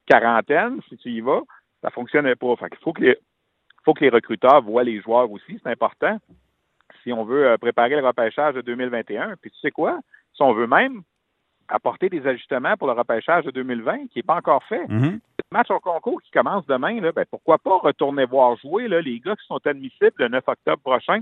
Quarantaine, 0.06 0.80
si 0.88 0.96
tu 0.96 1.10
y 1.10 1.20
vas, 1.20 1.42
ça 1.82 1.90
fonctionnait 1.90 2.36
pas. 2.36 2.56
Fait 2.56 2.74
faut 2.82 2.94
que 2.94 3.18
faut 3.84 3.94
que 3.94 4.04
les 4.04 4.10
recruteurs 4.10 4.62
voient 4.62 4.86
les 4.86 5.02
joueurs 5.02 5.30
aussi, 5.30 5.60
c'est 5.62 5.70
important 5.70 6.18
si 7.06 7.14
on 7.14 7.24
veut 7.24 7.48
euh, 7.48 7.58
préparer 7.58 7.96
le 7.96 8.06
repêchage 8.06 8.56
de 8.56 8.62
2021. 8.62 9.36
Puis 9.42 9.52
tu 9.52 9.60
sais 9.60 9.72
quoi? 9.72 10.00
Si 10.34 10.42
on 10.42 10.54
veut 10.54 10.68
même 10.68 11.04
apporter 11.68 12.10
des 12.10 12.26
ajustements 12.28 12.76
pour 12.78 12.88
le 12.88 12.94
repêchage 12.94 13.46
de 13.46 13.52
2020 13.52 14.08
qui 14.08 14.20
n'est 14.20 14.24
pas 14.24 14.36
encore 14.36 14.64
fait. 14.66 14.86
Mm-hmm. 14.86 15.14
Le 15.14 15.52
match 15.52 15.72
au 15.72 15.80
concours 15.80 16.22
qui 16.22 16.32
commence 16.32 16.66
demain, 16.68 17.00
là, 17.00 17.12
ben, 17.12 17.26
pourquoi 17.30 17.58
pas 17.58 17.78
retourner 17.78 18.26
voir 18.26 18.58
jouer 18.58 18.88
là, 18.88 19.02
les 19.02 19.20
gars 19.20 19.36
qui 19.36 19.46
sont 19.48 19.66
admissibles 19.66 20.14
le 20.18 20.28
9 20.28 20.44
octobre 20.48 20.82
prochain? 20.84 21.22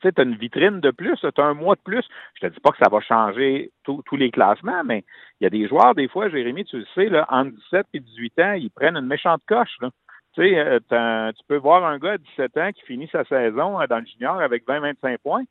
Tu 0.00 0.08
sais, 0.08 0.18
as 0.18 0.22
une 0.22 0.36
vitrine 0.36 0.80
de 0.80 0.90
plus, 0.90 1.18
tu 1.20 1.40
as 1.40 1.44
un 1.44 1.54
mois 1.54 1.74
de 1.74 1.80
plus. 1.82 2.02
Je 2.34 2.46
te 2.46 2.52
dis 2.52 2.60
pas 2.60 2.70
que 2.70 2.78
ça 2.78 2.88
va 2.88 3.00
changer 3.00 3.70
tous 3.84 4.16
les 4.16 4.30
classements, 4.30 4.82
mais 4.82 5.04
il 5.40 5.44
y 5.44 5.46
a 5.46 5.50
des 5.50 5.68
joueurs, 5.68 5.94
des 5.94 6.08
fois, 6.08 6.30
Jérémy, 6.30 6.64
tu 6.64 6.78
le 6.78 6.86
sais, 6.94 7.10
là, 7.10 7.26
entre 7.28 7.50
17 7.50 7.86
et 7.92 8.00
18 8.00 8.38
ans, 8.38 8.52
ils 8.52 8.70
prennent 8.70 8.96
une 8.96 9.06
méchante 9.06 9.42
coche. 9.46 9.76
Là. 9.82 9.90
Tu 10.34 10.42
sais, 10.42 10.58
euh, 10.58 11.32
tu 11.32 11.44
peux 11.48 11.56
voir 11.56 11.84
un 11.84 11.98
gars 11.98 12.12
à 12.12 12.18
17 12.18 12.56
ans 12.58 12.70
qui 12.72 12.82
finit 12.82 13.08
sa 13.10 13.24
saison 13.24 13.80
euh, 13.80 13.86
dans 13.86 13.98
le 13.98 14.06
junior 14.06 14.40
avec 14.40 14.66
20-25 14.66 15.18
points. 15.18 15.42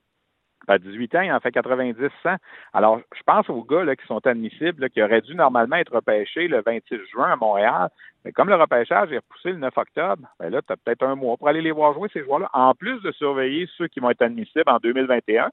À 0.68 0.78
18 0.78 1.16
ans, 1.16 1.22
il 1.22 1.32
en 1.32 1.40
fait 1.40 1.52
90-100. 1.52 2.38
Alors, 2.74 3.00
je 3.16 3.24
pense 3.26 3.50
aux 3.50 3.64
gars 3.64 3.96
qui 3.96 4.06
sont 4.06 4.26
admissibles, 4.26 4.90
qui 4.90 5.02
auraient 5.02 5.22
dû 5.22 5.36
normalement 5.36 5.78
être 5.78 5.96
repêchés 5.96 6.48
le 6.48 6.62
26 6.62 6.98
juin 7.12 7.32
à 7.32 7.36
Montréal. 7.36 7.90
Mais 8.24 8.32
comme 8.32 8.50
le 8.50 8.56
repêchage 8.56 9.12
est 9.12 9.18
repoussé 9.18 9.52
le 9.52 9.58
9 9.58 9.78
octobre, 9.78 10.28
ben 10.40 10.50
là, 10.50 10.62
tu 10.62 10.72
as 10.72 10.78
peut-être 10.78 11.04
un 11.04 11.16
mois 11.16 11.38
pour 11.38 11.48
aller 11.48 11.62
les 11.62 11.72
voir 11.72 11.94
jouer, 11.94 12.10
ces 12.14 12.24
joueurs-là. 12.24 12.50
En 12.54 12.74
plus 12.76 13.02
de 13.02 13.12
surveiller 13.14 13.68
ceux 13.78 13.88
qui 13.88 14.00
vont 14.00 14.12
être 14.12 14.22
admissibles 14.22 14.70
en 14.70 14.78
2021, 14.78 15.50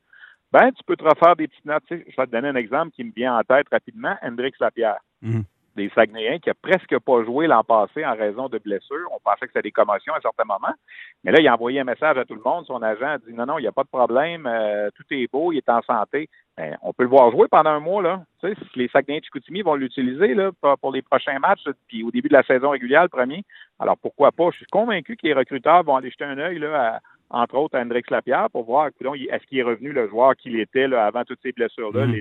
ben, 0.53 0.71
tu 0.73 0.83
peux 0.85 0.97
te 0.97 1.05
refaire 1.05 1.35
des 1.37 1.49
petites 1.49 1.65
notes. 1.65 1.85
je 1.91 1.97
vais 1.97 2.27
te 2.27 2.31
donner 2.31 2.49
un 2.49 2.57
exemple 2.57 2.91
qui 2.93 3.05
me 3.05 3.13
vient 3.13 3.37
en 3.37 3.43
tête 3.43 3.69
rapidement. 3.71 4.17
Hendrix 4.23 4.53
Lapierre. 4.61 4.99
Mhm 5.23 5.45
des 5.77 5.91
Saguenayens 5.95 6.39
qui 6.39 6.51
a 6.51 6.55
presque 6.55 6.99
pas 6.99 7.25
joué 7.25 7.47
l'an 7.47 7.63
passé 7.63 8.05
en 8.05 8.15
raison 8.15 8.49
de 8.49 8.59
blessures. 8.59 9.09
On 9.13 9.21
pensait 9.23 9.47
que 9.47 9.53
c'était 9.53 9.63
des 9.63 9.73
commotions 9.73 10.15
à 10.15 10.21
certains 10.21 10.45
moments. 10.45 10.75
Mais 11.23 11.33
là, 11.33 11.41
il 11.41 11.47
a 11.47 11.55
envoyé 11.55 11.81
un 11.81 11.85
message 11.85 12.17
à 12.19 12.25
tout 12.25 12.35
le 12.35 12.43
monde. 12.45 12.67
Son 12.67 12.83
agent 12.83 13.07
a 13.07 13.19
dit 13.19 13.33
non, 13.33 13.47
non, 13.47 13.59
il 13.59 13.63
n'y 13.63 13.69
a 13.69 13.73
pas 13.73 13.85
de 13.85 13.89
problème. 13.89 14.47
Euh, 14.47 14.91
tout 14.95 15.05
est 15.11 15.31
beau, 15.31 15.53
il 15.53 15.59
est 15.59 15.69
en 15.69 15.83
santé. 15.83 16.29
Ben, 16.57 16.77
on 16.83 16.93
peut 16.93 17.03
le 17.03 17.11
voir 17.11 17.31
jouer 17.31 17.47
pendant 17.49 17.71
un 17.71 17.81
mois. 17.81 18.03
Là. 18.03 18.23
Tu 18.41 18.49
sais, 18.49 18.55
les 18.75 18.89
Saguenayens 18.89 19.21
de 19.21 19.25
Chicoutimi 19.25 19.63
vont 19.63 19.75
l'utiliser 19.75 20.35
là, 20.35 20.51
pour 20.81 20.93
les 20.93 21.03
prochains 21.03 21.39
matchs, 21.39 21.65
puis 21.87 22.03
au 22.03 22.11
début 22.11 22.29
de 22.29 22.35
la 22.35 22.43
saison 22.43 22.71
régulière, 22.71 23.03
le 23.03 23.09
premier. 23.09 23.45
Alors 23.79 23.99
pourquoi 23.99 24.33
pas? 24.33 24.49
Je 24.53 24.57
suis 24.57 24.67
convaincu 24.67 25.17
que 25.17 25.27
les 25.27 25.35
recruteurs 25.35 25.83
vont 25.85 25.97
aller 25.97 26.11
jeter 26.11 26.25
un 26.25 26.39
œil 26.39 26.59
là, 26.59 27.01
entre 27.31 27.57
autres 27.57 27.77
à 27.77 27.83
Hendrix 27.83 28.03
Lapierre 28.09 28.49
pour 28.51 28.65
voir 28.65 28.89
est-ce 28.89 29.47
qu'il 29.47 29.59
est 29.59 29.63
revenu 29.63 29.93
le 29.93 30.09
joueur 30.09 30.35
qu'il 30.37 30.59
était 30.59 30.89
là, 30.89 31.07
avant 31.07 31.25
toutes 31.25 31.41
ces 31.43 31.53
blessures-là, 31.53 32.07
mmh 32.07 32.21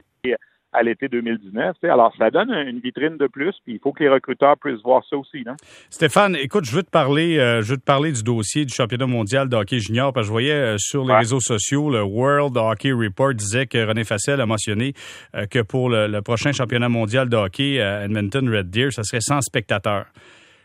à 0.76 0.84
l'été 0.84 1.08
2019. 1.08 1.78
Alors, 1.84 2.14
ça 2.18 2.30
donne 2.30 2.52
une 2.52 2.80
vitrine 2.80 3.18
de 3.18 3.28
plus, 3.28 3.54
puis 3.64 3.76
il 3.76 3.80
faut 3.80 3.92
que 3.92 4.04
les 4.04 4.10
recruteurs 4.10 4.58
puissent 4.58 4.82
voir 4.84 5.04
ça 5.10 5.18
aussi. 5.18 5.44
Non? 5.46 5.56
Stéphane, 5.90 6.36
écoute, 6.36 6.66
je 6.66 6.76
veux 6.76 6.84
te 6.84 6.90
parler, 6.90 7.40
euh, 7.40 7.62
je 7.62 7.72
veux 7.72 7.78
te 7.78 7.86
parler 7.86 8.12
du 8.12 8.24
dossier 8.24 8.66
du 8.66 8.74
championnat 8.74 9.08
mondial 9.08 9.50
de 9.50 9.56
hockey 9.56 9.80
junior, 9.80 10.14
parce 10.14 10.26
que 10.26 10.28
je 10.28 10.32
voyais 10.32 10.54
euh, 10.54 10.76
sur 10.78 11.06
les 11.06 11.14
réseaux 11.14 11.40
sociaux, 11.40 11.90
le 11.90 12.04
World 12.04 12.58
Hockey 12.58 12.92
Report 12.92 13.34
disait 13.34 13.68
que 13.68 13.78
René 13.86 14.04
Fassel 14.04 14.42
a 14.42 14.46
mentionné 14.46 14.94
euh, 15.36 15.46
que 15.46 15.62
pour 15.62 15.90
le, 15.90 16.20
prochain 16.22 16.52
championnat 16.52 16.90
mondial 16.90 17.30
de 17.30 17.38
hockey 17.38 17.80
à 17.80 18.04
Edmonton 18.04 18.50
Red 18.50 18.70
Deer, 18.70 18.92
ça 18.92 19.04
serait 19.04 19.22
100 19.22 19.42
spectateurs. 19.42 20.06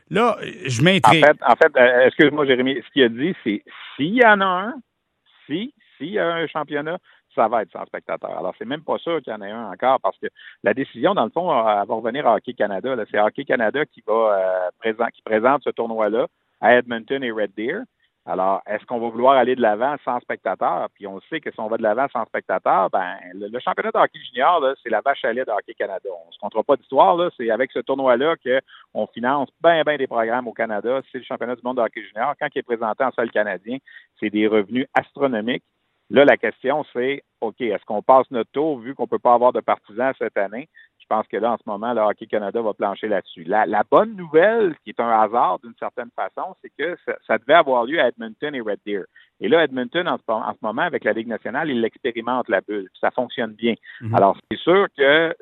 Là, 0.09 0.37
je 0.67 0.83
m'intrigue. 0.83 1.23
En 1.23 1.27
fait, 1.27 1.39
en 1.47 1.57
fait 1.57 2.07
excuse-moi, 2.07 2.47
Jérémy, 2.47 2.77
ce 2.85 2.93
qu'il 2.93 3.03
a 3.05 3.09
dit, 3.09 3.35
c'est 3.45 3.63
s'il 3.97 4.15
y 4.15 4.25
en 4.25 4.41
a 4.41 4.45
un, 4.45 4.75
si, 5.47 5.73
s'il 5.97 6.13
y 6.13 6.19
a 6.19 6.27
un 6.27 6.47
championnat, 6.47 6.99
ça 7.41 7.49
va 7.49 7.63
être 7.63 7.73
sans 7.73 7.87
spectateurs. 7.87 8.37
Alors, 8.39 8.55
c'est 8.59 8.67
même 8.67 8.83
pas 8.83 8.99
sûr 8.99 9.23
qu'il 9.23 9.33
y 9.33 9.37
en 9.37 9.41
ait 9.41 9.51
un 9.51 9.71
encore 9.71 9.99
parce 10.01 10.19
que 10.19 10.27
la 10.63 10.75
décision, 10.75 11.15
dans 11.15 11.25
le 11.25 11.31
fond, 11.31 11.47
va 11.47 11.85
revenir 11.89 12.27
à 12.27 12.35
Hockey 12.35 12.53
Canada. 12.53 12.95
C'est 13.11 13.19
Hockey 13.19 13.45
Canada 13.45 13.85
qui 13.87 14.03
va 14.07 14.73
euh, 14.85 15.01
présente 15.25 15.65
ce 15.65 15.71
tournoi-là 15.71 16.27
à 16.61 16.75
Edmonton 16.75 17.25
et 17.25 17.31
Red 17.31 17.53
Deer. 17.57 17.81
Alors, 18.27 18.61
est-ce 18.67 18.85
qu'on 18.85 19.01
va 19.01 19.09
vouloir 19.09 19.39
aller 19.39 19.57
de 19.57 19.63
l'avant 19.63 19.97
sans 20.05 20.21
spectateurs? 20.21 20.89
Puis 20.95 21.07
on 21.07 21.19
sait 21.31 21.41
que 21.41 21.51
si 21.51 21.59
on 21.59 21.69
va 21.69 21.79
de 21.79 21.83
l'avant 21.83 22.07
sans 22.13 22.27
spectateurs, 22.27 22.91
ben 22.91 23.17
le, 23.33 23.59
championnat 23.59 23.91
de 23.91 23.99
hockey 23.99 24.19
junior, 24.19 24.63
c'est 24.83 24.91
la 24.91 25.01
vache 25.01 25.25
à 25.25 25.33
lait 25.33 25.47
de 25.47 25.51
Hockey 25.51 25.73
Canada. 25.73 26.11
On 26.13 26.29
ne 26.29 26.33
se 26.33 26.39
comptera 26.39 26.63
pas 26.63 26.77
d'histoire. 26.77 27.19
C'est 27.39 27.51
avec 27.51 27.73
ce 27.73 27.79
tournoi-là 27.79 28.37
qu'on 28.37 29.07
finance 29.07 29.49
bien, 29.65 29.83
bien 29.85 29.97
des 29.97 30.07
programmes 30.07 30.47
au 30.47 30.53
Canada. 30.53 31.01
C'est 31.11 31.19
le 31.19 31.25
championnat 31.25 31.57
du 31.57 31.63
monde 31.65 31.79
de 31.79 31.83
hockey 31.83 32.03
junior. 32.03 32.35
Quand 32.39 32.49
il 32.55 32.59
est 32.59 32.63
présenté 32.63 33.03
en 33.03 33.11
sol 33.13 33.31
canadien, 33.31 33.79
c'est 34.21 34.29
des 34.29 34.47
revenus 34.47 34.87
astronomiques. 34.93 35.65
Là, 36.11 36.25
la 36.25 36.37
question, 36.37 36.85
c'est, 36.93 37.23
OK, 37.41 37.61
est-ce 37.61 37.85
qu'on 37.85 38.03
passe 38.03 38.29
notre 38.31 38.51
tour 38.51 38.79
vu 38.81 38.95
qu'on 38.95 39.05
ne 39.05 39.09
peut 39.09 39.21
pas 39.21 39.35
avoir 39.35 39.53
de 39.53 39.61
partisans 39.61 40.13
cette 40.19 40.37
année? 40.37 40.69
Je 40.99 41.07
pense 41.09 41.27
que 41.29 41.37
là, 41.37 41.53
en 41.53 41.57
ce 41.57 41.63
moment, 41.67 41.93
le 41.93 42.01
Hockey 42.01 42.27
Canada 42.27 42.61
va 42.61 42.75
plancher 42.75 43.09
là-dessus. 43.09 43.45
La, 43.45 43.83
bonne 43.89 44.17
nouvelle, 44.17 44.75
qui 44.85 44.91
est 44.91 45.01
un 45.01 45.09
hasard 45.09 45.59
d'une 45.61 45.75
certaine 45.79 46.11
façon, 46.15 46.55
c'est 46.63 46.71
que 46.77 46.97
ça, 47.27 47.39
devait 47.39 47.55
avoir 47.55 47.85
lieu 47.85 48.01
à 48.01 48.09
Edmonton 48.09 48.55
et 48.55 48.61
Red 48.61 48.81
Deer. 48.85 49.05
Et 49.41 49.49
là, 49.49 49.65
Edmonton, 49.65 50.07
en 50.09 50.19
ce, 50.19 50.59
moment, 50.63 50.83
avec 50.83 51.05
la 51.05 51.13
Ligue 51.13 51.29
nationale, 51.29 51.71
il 51.71 51.85
expérimente 51.85 52.49
la 52.49 52.61
bulle. 52.61 52.89
Ça 53.01 53.11
fonctionne 53.11 53.55
bien. 53.55 53.75
Mhm. 54.01 54.15
Alors, 54.15 54.37
c'est 54.51 54.59
sûr 54.59 54.87
que 54.97 55.35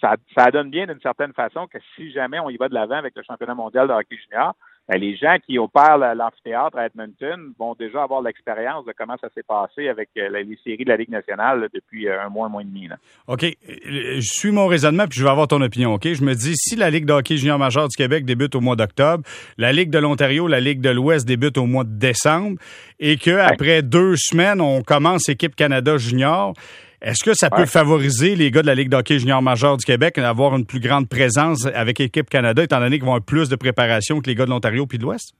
ça, 0.00 0.16
ça 0.36 0.50
donne 0.50 0.70
bien 0.70 0.86
d'une 0.86 1.00
certaine 1.00 1.32
façon 1.32 1.66
que 1.66 1.78
si 1.96 2.10
jamais 2.10 2.38
on 2.38 2.50
y 2.50 2.56
va 2.56 2.68
de 2.68 2.74
l'avant 2.74 2.96
avec 2.96 3.16
le 3.16 3.22
championnat 3.22 3.54
mondial 3.54 3.88
de 3.88 3.92
hockey 3.92 4.16
junior, 4.16 4.54
les 4.96 5.16
gens 5.16 5.36
qui 5.44 5.58
opèrent 5.58 5.98
l'amphithéâtre 5.98 6.78
à 6.78 6.86
Edmonton 6.86 7.52
vont 7.58 7.74
déjà 7.78 8.02
avoir 8.02 8.22
l'expérience 8.22 8.86
de 8.86 8.94
comment 8.96 9.16
ça 9.20 9.28
s'est 9.34 9.42
passé 9.42 9.88
avec 9.88 10.08
euh, 10.16 10.30
les 10.30 10.58
séries 10.64 10.84
de 10.84 10.88
la 10.88 10.96
Ligue 10.96 11.10
nationale 11.10 11.68
depuis 11.74 12.08
euh, 12.08 12.22
un 12.22 12.30
mois, 12.30 12.46
un 12.46 12.48
mois 12.48 12.62
et 12.62 12.64
demi. 12.64 12.88
OK. 13.26 13.44
Je 13.66 14.20
suis 14.20 14.50
mon 14.50 14.66
raisonnement, 14.66 15.06
puis 15.06 15.18
je 15.18 15.24
vais 15.24 15.30
avoir 15.30 15.48
ton 15.48 15.60
opinion. 15.60 15.92
OK? 15.94 16.10
Je 16.10 16.24
me 16.24 16.34
dis, 16.34 16.54
si 16.56 16.74
la 16.76 16.88
Ligue 16.88 17.04
de 17.04 17.12
hockey 17.12 17.36
junior 17.36 17.58
majeur 17.58 17.88
du 17.88 17.96
Québec 17.96 18.24
débute 18.24 18.54
au 18.54 18.60
mois 18.60 18.76
d'octobre, 18.76 19.24
la 19.58 19.72
Ligue 19.72 19.90
de 19.90 19.98
l'Ontario, 19.98 20.46
la 20.46 20.60
Ligue 20.60 20.80
de 20.80 20.90
l'Ouest 20.90 21.26
débute 21.26 21.58
au 21.58 21.66
mois 21.66 21.84
de 21.84 21.98
décembre, 21.98 22.58
et 22.98 23.16
qu'après 23.16 23.82
deux 23.82 24.16
semaines, 24.16 24.60
on 24.60 24.82
commence 24.82 25.28
équipe 25.28 25.54
Canada 25.54 25.98
junior, 25.98 26.54
est-ce 27.00 27.22
que 27.24 27.32
ça 27.32 27.48
peut 27.48 27.66
favoriser 27.66 28.34
les 28.34 28.50
gars 28.50 28.62
de 28.62 28.66
la 28.66 28.74
Ligue 28.74 28.88
d'hockey 28.88 29.18
junior 29.18 29.40
majeur 29.40 29.76
du 29.76 29.84
Québec 29.84 30.16
d'avoir 30.16 30.56
une 30.56 30.66
plus 30.66 30.80
grande 30.80 31.08
présence 31.08 31.66
avec 31.66 31.98
l'équipe 31.98 32.28
Canada, 32.28 32.62
étant 32.62 32.80
donné 32.80 32.96
qu'ils 32.96 33.04
vont 33.04 33.12
avoir 33.12 33.24
plus 33.24 33.48
de 33.48 33.56
préparation 33.56 34.20
que 34.20 34.26
les 34.26 34.34
gars 34.34 34.46
de 34.46 34.50
l'Ontario 34.50 34.86
puis 34.86 34.98
de 34.98 35.04
l'Ouest? 35.04 35.34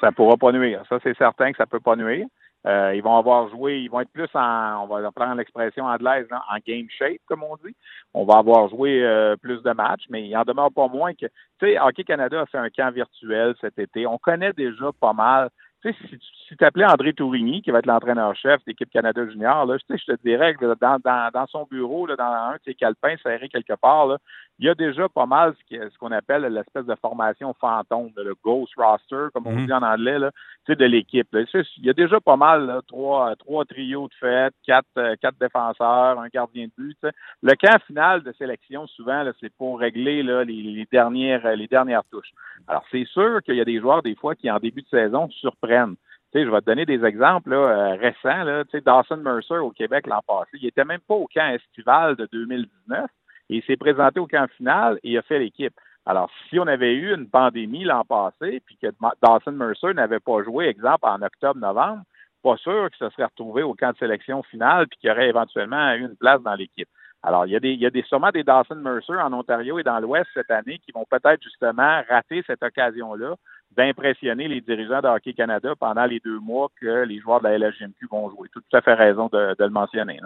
Ça 0.00 0.06
ne 0.08 0.12
pourra 0.12 0.36
pas 0.36 0.52
nuire. 0.52 0.82
Ça, 0.88 0.98
c'est 1.02 1.16
certain 1.18 1.50
que 1.50 1.58
ça 1.58 1.64
ne 1.64 1.68
peut 1.70 1.80
pas 1.80 1.96
nuire. 1.96 2.26
Euh, 2.66 2.94
ils 2.94 3.02
vont 3.02 3.16
avoir 3.16 3.48
joué, 3.50 3.78
ils 3.78 3.88
vont 3.88 4.00
être 4.00 4.10
plus 4.10 4.28
en, 4.34 4.82
on 4.82 4.86
va 4.86 5.10
prendre 5.12 5.36
l'expression 5.36 5.84
anglaise, 5.84 6.26
en 6.32 6.56
game 6.66 6.86
shape, 6.90 7.20
comme 7.26 7.42
on 7.42 7.56
dit. 7.64 7.74
On 8.14 8.24
va 8.24 8.38
avoir 8.38 8.68
joué 8.68 9.04
euh, 9.04 9.36
plus 9.36 9.62
de 9.62 9.70
matchs, 9.72 10.04
mais 10.10 10.26
il 10.26 10.36
en 10.36 10.42
demeure 10.42 10.72
pas 10.72 10.88
moins 10.88 11.12
que, 11.12 11.26
tu 11.26 11.66
sais, 11.66 11.78
Hockey 11.78 12.04
Canada 12.04 12.40
a 12.40 12.46
fait 12.46 12.58
un 12.58 12.70
camp 12.70 12.92
virtuel 12.92 13.54
cet 13.60 13.78
été. 13.78 14.06
On 14.06 14.18
connaît 14.18 14.52
déjà 14.54 14.90
pas 15.00 15.12
mal 15.12 15.50
tu 15.82 15.92
sais, 15.92 15.98
si, 16.08 16.18
si 16.48 16.56
tu 16.56 16.64
appelais 16.64 16.86
André 16.86 17.12
Tourigny, 17.12 17.62
qui 17.62 17.70
va 17.70 17.78
être 17.78 17.86
l'entraîneur-chef 17.86 18.64
d'équipe 18.64 18.90
Canada 18.90 19.24
Junior, 19.26 19.66
là, 19.66 19.76
je 19.78 19.96
te 19.96 20.22
dirais 20.22 20.54
que 20.54 20.74
dans, 20.80 20.98
dans, 20.98 21.30
dans 21.32 21.46
son 21.46 21.66
bureau, 21.70 22.06
là, 22.06 22.16
dans 22.16 22.24
un 22.24 22.54
de 22.54 22.60
ses 22.64 22.74
calepins 22.74 23.16
serrés 23.22 23.48
quelque 23.48 23.74
part, 23.74 24.06
là, 24.06 24.18
il 24.58 24.66
y 24.66 24.68
a 24.68 24.74
déjà 24.74 25.08
pas 25.08 25.26
mal 25.26 25.54
ce 25.70 25.98
qu'on 25.98 26.10
appelle 26.10 26.42
l'espèce 26.42 26.84
de 26.84 26.94
formation 26.96 27.54
fantôme, 27.60 28.10
le 28.16 28.34
ghost 28.42 28.72
roster, 28.76 29.28
comme 29.32 29.46
on 29.46 29.52
mhm. 29.52 29.66
dit 29.66 29.72
en 29.72 29.82
anglais, 29.82 30.18
là, 30.18 30.32
de 30.66 30.84
l'équipe. 30.84 31.28
Il 31.32 31.86
y 31.86 31.90
a 31.90 31.92
déjà 31.92 32.20
pas 32.20 32.36
mal, 32.36 32.80
trois, 32.88 33.34
trois 33.36 33.64
trios 33.64 34.08
de 34.08 34.14
fête, 34.14 34.54
quatre, 34.66 34.86
euh, 34.98 35.14
quatre 35.20 35.38
défenseurs, 35.38 36.18
un 36.18 36.28
gardien 36.28 36.66
de 36.66 36.72
but. 36.76 36.98
Le 37.42 37.54
camp 37.54 37.80
final 37.86 38.22
de 38.22 38.32
sélection, 38.32 38.86
souvent, 38.88 39.24
c'est 39.40 39.52
pour 39.54 39.78
régler 39.78 40.22
là, 40.22 40.44
les, 40.44 40.86
dernières, 40.90 41.56
les 41.56 41.68
dernières 41.68 42.04
touches. 42.10 42.32
Alors, 42.66 42.84
c'est 42.90 43.06
sûr 43.06 43.42
qu'il 43.44 43.54
y 43.54 43.60
a 43.60 43.64
des 43.64 43.80
joueurs, 43.80 44.02
des 44.02 44.16
fois, 44.16 44.34
qui, 44.34 44.50
en 44.50 44.58
début 44.58 44.82
de 44.82 44.88
saison, 44.88 45.30
surprennent. 45.30 45.96
Tu 46.32 46.40
sais, 46.40 46.44
je 46.44 46.50
vais 46.50 46.60
te 46.60 46.66
donner 46.66 46.84
des 46.84 47.02
exemples 47.04 47.50
là, 47.50 47.56
euh, 47.56 47.94
récents. 47.94 48.44
Là. 48.44 48.64
Tu 48.64 48.72
sais, 48.72 48.80
Dawson 48.82 49.16
Mercer 49.18 49.56
au 49.56 49.70
Québec 49.70 50.06
l'an 50.06 50.20
passé, 50.26 50.50
il 50.54 50.66
était 50.66 50.84
même 50.84 51.00
pas 51.00 51.14
au 51.14 51.26
camp 51.32 51.48
estival 51.54 52.16
de 52.16 52.28
2019 52.30 53.08
il 53.48 53.62
s'est 53.64 53.76
présenté 53.76 54.20
au 54.20 54.26
camp 54.26 54.48
final 54.56 54.98
et 55.02 55.12
il 55.12 55.18
a 55.18 55.22
fait 55.22 55.38
l'équipe. 55.38 55.74
Alors, 56.06 56.30
si 56.48 56.58
on 56.58 56.66
avait 56.66 56.94
eu 56.94 57.14
une 57.14 57.28
pandémie 57.28 57.84
l'an 57.84 58.04
passé, 58.04 58.62
puis 58.64 58.78
que 58.80 58.86
Dawson 59.22 59.52
Mercer 59.52 59.92
n'avait 59.92 60.20
pas 60.20 60.42
joué, 60.42 60.66
exemple, 60.66 61.06
en 61.06 61.20
octobre-novembre, 61.20 62.02
pas 62.42 62.56
sûr 62.56 62.88
qu'il 62.90 63.06
se 63.06 63.12
serait 63.14 63.24
retrouvé 63.24 63.62
au 63.62 63.74
camp 63.74 63.92
de 63.92 63.98
sélection 63.98 64.42
final 64.44 64.86
puis 64.86 64.98
qu'il 65.00 65.10
aurait 65.10 65.28
éventuellement 65.28 65.92
eu 65.92 66.02
une 66.02 66.16
place 66.16 66.40
dans 66.42 66.54
l'équipe. 66.54 66.88
Alors, 67.22 67.46
il 67.46 67.52
y 67.52 67.56
a 67.56 67.60
des, 67.60 67.72
il 67.72 67.80
y 67.80 67.86
a 67.86 67.90
des, 67.90 68.02
sûrement 68.02 68.30
des 68.30 68.44
Dawson 68.44 68.76
Mercer 68.76 69.14
en 69.14 69.32
Ontario 69.32 69.78
et 69.78 69.82
dans 69.82 69.98
l'Ouest 69.98 70.30
cette 70.34 70.50
année 70.50 70.78
qui 70.78 70.92
vont 70.92 71.04
peut-être 71.10 71.42
justement 71.42 72.02
rater 72.08 72.44
cette 72.46 72.62
occasion-là 72.62 73.34
d'impressionner 73.76 74.48
les 74.48 74.60
dirigeants 74.60 75.00
de 75.00 75.06
Hockey 75.06 75.32
Canada 75.34 75.74
pendant 75.78 76.04
les 76.04 76.20
deux 76.24 76.40
mois 76.40 76.68
que 76.80 77.04
les 77.04 77.20
joueurs 77.20 77.40
de 77.40 77.48
la 77.48 77.58
LHGMQ 77.58 78.06
vont 78.10 78.28
jouer. 78.30 78.48
Tout 78.52 78.62
à 78.72 78.80
fait 78.80 78.94
raison 78.94 79.28
de, 79.32 79.54
le 79.58 79.70
mentionner. 79.70 80.18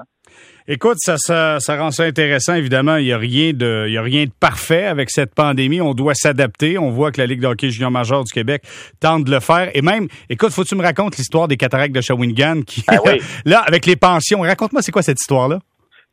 Écoute, 0.66 0.96
ça, 0.99 1.16
ça, 1.18 1.61
ça, 1.61 1.76
rend 1.76 1.90
ça 1.90 2.04
intéressant. 2.04 2.54
Évidemment, 2.54 2.96
il 2.96 3.04
n'y 3.04 3.12
a 3.12 3.18
rien 3.18 3.52
de, 3.52 3.84
il 3.88 3.92
y 3.92 3.99
a 3.99 4.02
rien 4.02 4.25
de 4.25 4.30
parfait 4.30 4.87
avec 4.87 5.11
cette 5.11 5.34
pandémie. 5.34 5.80
On 5.80 5.92
doit 5.92 6.14
s'adapter. 6.14 6.78
On 6.78 6.90
voit 6.90 7.12
que 7.12 7.20
la 7.20 7.26
Ligue 7.26 7.42
de 7.42 7.46
hockey 7.46 7.70
junior 7.70 7.90
major 7.90 8.25
du 8.25 8.32
Québec 8.32 8.62
tente 9.00 9.25
de 9.25 9.30
le 9.30 9.40
faire. 9.40 9.70
Et 9.75 9.82
même, 9.82 10.08
écoute, 10.30 10.50
faut 10.50 10.62
que 10.62 10.68
tu 10.68 10.76
me 10.76 10.82
racontes 10.82 11.16
l'histoire 11.18 11.49
des 11.49 11.56
cataractes 11.56 11.94
de 11.94 12.00
Shawinigan 12.00 12.62
qui, 12.62 12.82
ben 12.88 13.18
là, 13.44 13.61
avec 13.66 13.87
les 13.87 13.96
pensions. 13.96 14.40
Raconte-moi, 14.40 14.82
c'est 14.82 14.92
quoi 14.92 15.02
cette 15.02 15.20
histoire-là? 15.20 15.58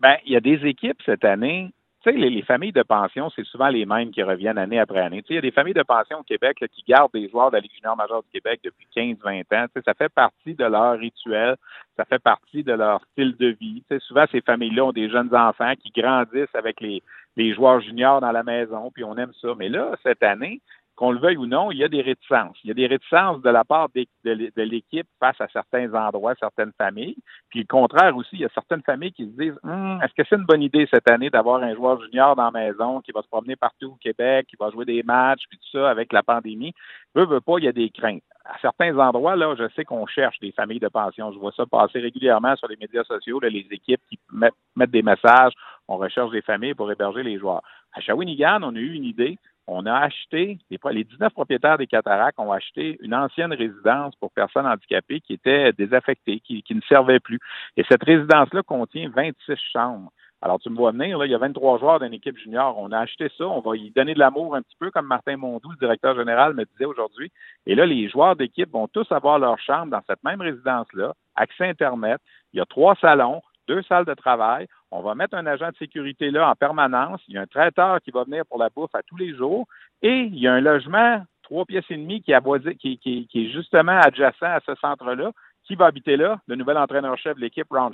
Ben, 0.02 0.16
il 0.26 0.34
y 0.34 0.36
a 0.36 0.40
des 0.40 0.60
équipes 0.66 0.98
cette 1.06 1.26
année 1.26 1.72
tu 2.02 2.12
sais, 2.12 2.18
les, 2.18 2.42
familles 2.44 2.72
de 2.72 2.84
pension, 2.84 3.30
c'est 3.36 3.46
souvent 3.46 3.68
les 3.68 3.86
mêmes 3.86 4.12
qui 4.12 4.24
reviennent 4.24 4.58
année 4.58 4.80
après 4.80 5.02
année. 5.02 5.22
Tu 5.22 5.28
sais, 5.28 5.34
il 5.34 5.36
y 5.36 5.40
a 5.40 5.42
des 5.42 5.52
familles 5.52 5.74
de 5.74 5.84
pension 5.84 6.20
au 6.20 6.24
Québec 6.24 6.64
qui 6.72 6.84
gardent 6.88 7.12
des 7.14 7.28
joueurs 7.30 7.52
de 7.52 7.58
la 7.58 7.60
Ligue 7.60 7.74
junior 7.76 7.98
majeure 7.98 8.24
du 8.24 8.30
Québec 8.30 8.62
depuis 8.64 8.88
15-20 8.96 9.42
ans. 9.54 9.66
Tu 9.68 9.74
sais, 9.74 9.82
ça 9.86 9.94
fait 9.94 10.08
partie 10.08 10.54
de 10.54 10.64
leur 10.64 10.98
rituel, 10.98 11.58
ça 11.98 12.06
fait 12.06 12.20
partie 12.20 12.64
de 12.64 12.72
leur 12.72 13.02
style 13.12 13.36
de 13.38 13.48
vie. 13.48 13.84
Tu 13.90 13.96
sais, 13.96 14.00
souvent, 14.00 14.24
ces 14.32 14.40
familles-là 14.42 14.86
ont 14.86 14.92
des 14.94 15.10
jeunes 15.10 15.36
enfants 15.36 15.74
qui 15.76 15.92
grandissent 15.92 16.56
avec 16.56 16.80
les, 16.80 17.04
les 17.36 17.54
joueurs 17.54 17.82
juniors 17.82 18.22
dans 18.22 18.32
la 18.32 18.44
maison, 18.44 18.92
puis 18.92 19.04
on 19.04 19.18
aime 19.18 19.34
ça. 19.42 19.50
Mais 19.58 19.68
là, 19.68 19.92
cette 20.04 20.24
année, 20.24 20.62
qu'on 21.00 21.12
le 21.14 21.20
veuille 21.20 21.38
ou 21.38 21.46
non, 21.46 21.72
il 21.72 21.78
y 21.78 21.86
a 21.86 21.88
des 21.88 22.02
réticences. 22.02 22.58
Il 22.66 22.68
y 22.68 22.72
a 22.72 22.74
des 22.74 22.86
réticences 22.86 23.42
de 23.42 23.50
la 23.50 23.64
part 23.64 23.88
de, 23.96 24.62
l'équipe 24.62 25.08
face 25.18 25.40
à 25.40 25.48
certains 25.48 25.94
endroits, 25.94 26.36
certaines 26.38 26.74
familles. 26.78 27.16
Puis 27.50 27.62
le 27.62 27.68
contraire 27.68 28.18
aussi, 28.18 28.32
il 28.34 28.42
y 28.42 28.46
a 28.46 28.50
certaines 28.54 28.82
familles 28.82 29.14
qui 29.14 29.24
se 29.24 29.42
disent 29.42 29.58
hum, 29.64 30.02
est-ce 30.04 30.14
que 30.14 30.28
c'est 30.28 30.36
une 30.36 30.44
bonne 30.44 30.62
idée 30.62 30.90
cette 30.92 31.10
année 31.10 31.30
d'avoir 31.30 31.64
un 31.64 31.74
joueur 31.74 32.02
junior 32.04 32.36
dans 32.36 32.52
la 32.52 32.52
maison 32.52 33.00
qui 33.00 33.14
va 33.14 33.22
se 33.22 33.30
promener 33.30 33.56
partout 33.56 33.94
au 33.94 33.98
Québec, 34.02 34.48
qui 34.50 34.58
va 34.60 34.72
jouer 34.72 34.84
des 34.84 35.02
matchs, 35.02 35.44
puis 35.50 35.58
tout 35.58 35.78
ça 35.78 35.90
avec 35.90 36.12
la 36.12 36.22
pandémie? 36.22 36.74
Veut, 37.16 37.26
veut 37.26 37.40
pas, 37.40 37.60
il 37.60 37.64
y 37.64 37.70
a 37.70 37.72
des 37.72 37.90
craintes. 37.92 38.24
À 38.44 38.58
certains 38.60 38.98
endroits, 39.00 39.38
là, 39.38 39.56
je 39.58 39.70
sais 39.78 39.86
qu'on 39.86 40.06
cherche 40.06 40.38
des 40.40 40.52
familles 40.52 40.80
de 40.82 40.90
pension. 40.90 41.32
Je 41.32 41.40
vois 41.40 41.54
ça 41.54 41.66
passer 41.66 42.00
régulièrement 42.00 42.58
sur 42.58 42.68
les 42.68 42.76
médias 42.76 43.06
sociaux, 43.06 43.40
les 43.40 43.66
équipes 43.72 44.02
qui 44.10 44.20
mettent 44.34 44.92
des 44.92 45.04
messages, 45.04 45.54
on 45.88 45.96
recherche 45.96 46.32
des 46.32 46.42
familles 46.42 46.74
pour 46.74 46.92
héberger 46.92 47.24
les 47.24 47.40
joueurs. 47.40 47.62
À 47.94 48.02
Shawinigan, 48.02 48.60
on 48.64 48.76
a 48.76 48.80
eu 48.80 48.94
une 48.94 49.06
idée 49.06 49.38
on 49.72 49.86
a 49.86 49.94
acheté, 49.94 50.58
les 50.70 51.04
19 51.04 51.32
propriétaires 51.34 51.78
des 51.78 51.88
cataractes 51.88 52.40
ont 52.40 52.52
acheté 52.52 52.98
une 53.02 53.14
ancienne 53.14 53.54
résidence 53.54 54.16
pour 54.16 54.32
personnes 54.32 54.66
handicapées 54.66 55.22
qui 55.22 55.34
était 55.34 55.72
désaffectée, 55.74 56.40
qui, 56.40 56.64
ne 56.72 56.82
servait 56.82 57.20
plus. 57.20 57.40
Et 57.78 57.84
cette 57.90 58.04
résidence-là 58.04 58.64
contient 58.64 59.10
26 59.10 59.56
chambres. 59.72 60.12
Alors, 60.42 60.60
tu 60.60 60.70
me 60.70 60.76
vois 60.76 60.92
venir, 60.92 61.24
il 61.24 61.32
y 61.32 61.36
a 61.36 61.38
23 61.38 61.80
joueurs 61.80 62.00
d'une 62.00 62.14
équipe 62.14 62.38
junior. 62.38 62.78
On 62.78 62.92
a 62.92 63.00
acheté 63.00 63.30
ça. 63.38 63.46
On 63.46 63.60
va 63.60 63.76
y 63.76 63.92
donner 63.92 64.14
de 64.14 64.20
l'amour 64.20 64.56
un 64.56 64.62
petit 64.62 64.78
peu, 64.80 64.90
comme 64.90 65.06
Martin 65.06 65.36
Mondou, 65.36 65.70
le 65.70 65.78
directeur 65.78 66.16
général, 66.16 66.54
me 66.54 66.64
disait 66.64 66.86
aujourd'hui. 66.86 67.30
Et 67.66 67.76
là, 67.76 67.86
les 67.86 68.08
joueurs 68.10 68.38
d'équipe 68.38 68.72
vont 68.72 68.88
tous 68.88 69.12
avoir 69.12 69.38
leur 69.38 69.60
chambre 69.60 69.92
dans 69.92 70.02
cette 70.08 70.24
même 70.24 70.42
résidence-là, 70.42 71.14
accès 71.36 71.68
Internet. 71.68 72.22
Il 72.54 72.58
y 72.58 72.62
a 72.62 72.66
trois 72.66 72.96
salons, 72.96 73.42
deux 73.68 73.84
salles 73.84 74.06
de 74.06 74.14
travail. 74.14 74.68
On 74.92 75.02
va 75.02 75.14
mettre 75.14 75.36
un 75.36 75.46
agent 75.46 75.70
de 75.70 75.78
sécurité 75.78 76.32
là 76.32 76.50
en 76.50 76.56
permanence. 76.56 77.22
Il 77.28 77.36
y 77.36 77.38
a 77.38 77.42
un 77.42 77.48
traiteur 77.48 78.02
qui 78.02 78.12
va 78.12 78.24
venir 78.24 78.46
pour 78.46 78.58
la 78.58 78.70
bouffe 78.70 78.94
à 78.96 79.04
tous 79.04 79.18
les 79.18 79.36
jours. 79.36 79.68
Et 80.02 80.22
il 80.22 80.40
y 80.40 80.48
a 80.48 80.54
un 80.54 80.62
logement, 80.62 81.24
trois 81.44 81.66
pièces 81.66 81.86
et 81.90 81.98
demie, 81.98 82.22
qui, 82.22 82.32
est 82.34 83.52
justement 83.52 84.00
adjacent 84.00 84.42
à 84.42 84.60
ce 84.66 84.74
centre-là. 84.76 85.32
Qui 85.66 85.76
va 85.76 85.86
habiter 85.86 86.18
là? 86.18 86.40
Le 86.48 86.56
nouvel 86.56 86.78
entraîneur-chef 86.78 87.36
de 87.36 87.42
l'équipe, 87.42 87.68
Ron. 87.70 87.92